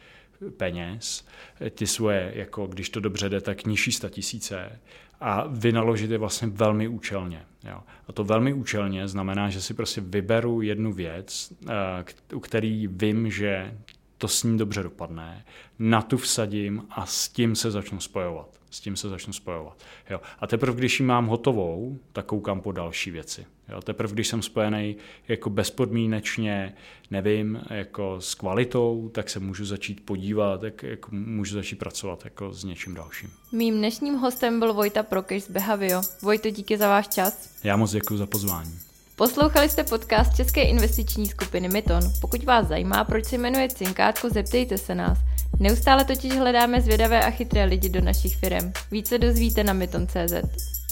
peněz, 0.58 1.28
ty 1.70 1.88
svoje, 1.88 2.32
jako 2.36 2.68
když 2.68 2.90
to 2.90 3.00
dobře 3.00 3.30
jde, 3.30 3.42
tak 3.42 3.66
nižší 3.66 3.92
tisíce 4.10 4.80
a 5.20 5.48
vynaložit 5.48 6.12
je 6.12 6.18
vlastně 6.18 6.48
velmi 6.48 6.88
účelně. 6.88 7.46
Jo. 7.64 7.80
A 8.08 8.14
to 8.14 8.24
velmi 8.24 8.54
účelně 8.54 9.08
znamená, 9.08 9.50
že 9.50 9.62
si 9.62 9.74
prostě 9.74 10.02
vyberu 10.02 10.62
jednu 10.62 10.94
věc, 10.94 11.54
eh, 11.70 12.36
u 12.36 12.40
který 12.40 12.88
vím, 12.88 13.32
že 13.32 13.78
to 14.18 14.28
s 14.28 14.44
ní 14.44 14.58
dobře 14.58 14.84
dopadne, 14.84 15.46
na 15.80 16.02
tu 16.02 16.18
vsadím 16.18 16.84
a 16.90 17.06
s 17.06 17.30
tím 17.30 17.56
se 17.56 17.72
začnu 17.72 18.00
spojovat. 18.00 18.50
S 18.76 18.80
tím 18.80 18.96
se 18.96 19.10
začnu 19.10 19.34
spojovat. 19.34 19.78
Jo. 20.10 20.22
A 20.40 20.48
teprve, 20.48 20.78
když 20.78 21.00
ji 21.00 21.06
mám 21.06 21.28
hotovou, 21.28 21.98
tak 22.14 22.26
koukám 22.26 22.62
po 22.62 22.72
další 22.72 23.12
věci. 23.12 23.46
Jo. 23.70 23.82
Teprve, 23.82 24.14
když 24.14 24.28
jsem 24.28 24.42
spojený 24.42 24.98
jako 25.28 25.50
bezpodmínečně, 25.50 26.74
nevím, 27.12 27.62
jako 27.70 28.22
s 28.22 28.36
kvalitou, 28.36 29.10
tak 29.14 29.30
se 29.30 29.40
můžu 29.40 29.66
začít 29.66 30.06
podívat, 30.06 30.64
jak, 30.64 30.84
jak 30.84 31.12
můžu 31.12 31.56
začít 31.56 31.76
pracovat 31.76 32.26
jako 32.26 32.54
s 32.54 32.64
něčím 32.64 32.94
dalším. 32.94 33.32
Mým 33.52 33.78
dnešním 33.78 34.16
hostem 34.16 34.60
byl 34.60 34.74
Vojta 34.74 35.04
Prokeš 35.04 35.44
z 35.44 35.50
Behavio. 35.50 36.02
Vojto, 36.22 36.50
díky 36.50 36.78
za 36.78 36.88
váš 36.88 37.08
čas. 37.08 37.50
Já 37.64 37.78
moc 37.78 37.92
děkuji 37.92 38.18
za 38.18 38.26
pozvání. 38.26 38.80
Poslouchali 39.16 39.70
jste 39.70 39.84
podcast 39.84 40.36
České 40.36 40.64
investiční 40.64 41.26
skupiny 41.26 41.70
Myton. 41.70 42.02
Pokud 42.22 42.44
vás 42.44 42.68
zajímá, 42.68 43.04
proč 43.04 43.26
se 43.26 43.38
jmenuje 43.38 43.70
Cinkátko, 43.70 44.30
zeptejte 44.30 44.78
se 44.78 44.96
nás. 44.96 45.18
Neustále 45.60 46.06
totiž 46.06 46.34
hledáme 46.38 46.82
zvědavé 46.82 47.24
a 47.26 47.30
chytré 47.30 47.66
lidi 47.66 47.90
do 47.90 48.02
našich 48.02 48.36
firm. 48.36 48.72
Více 48.92 49.18
dozvíte 49.18 49.64
na 49.64 49.74
myton.cz. 49.74 50.85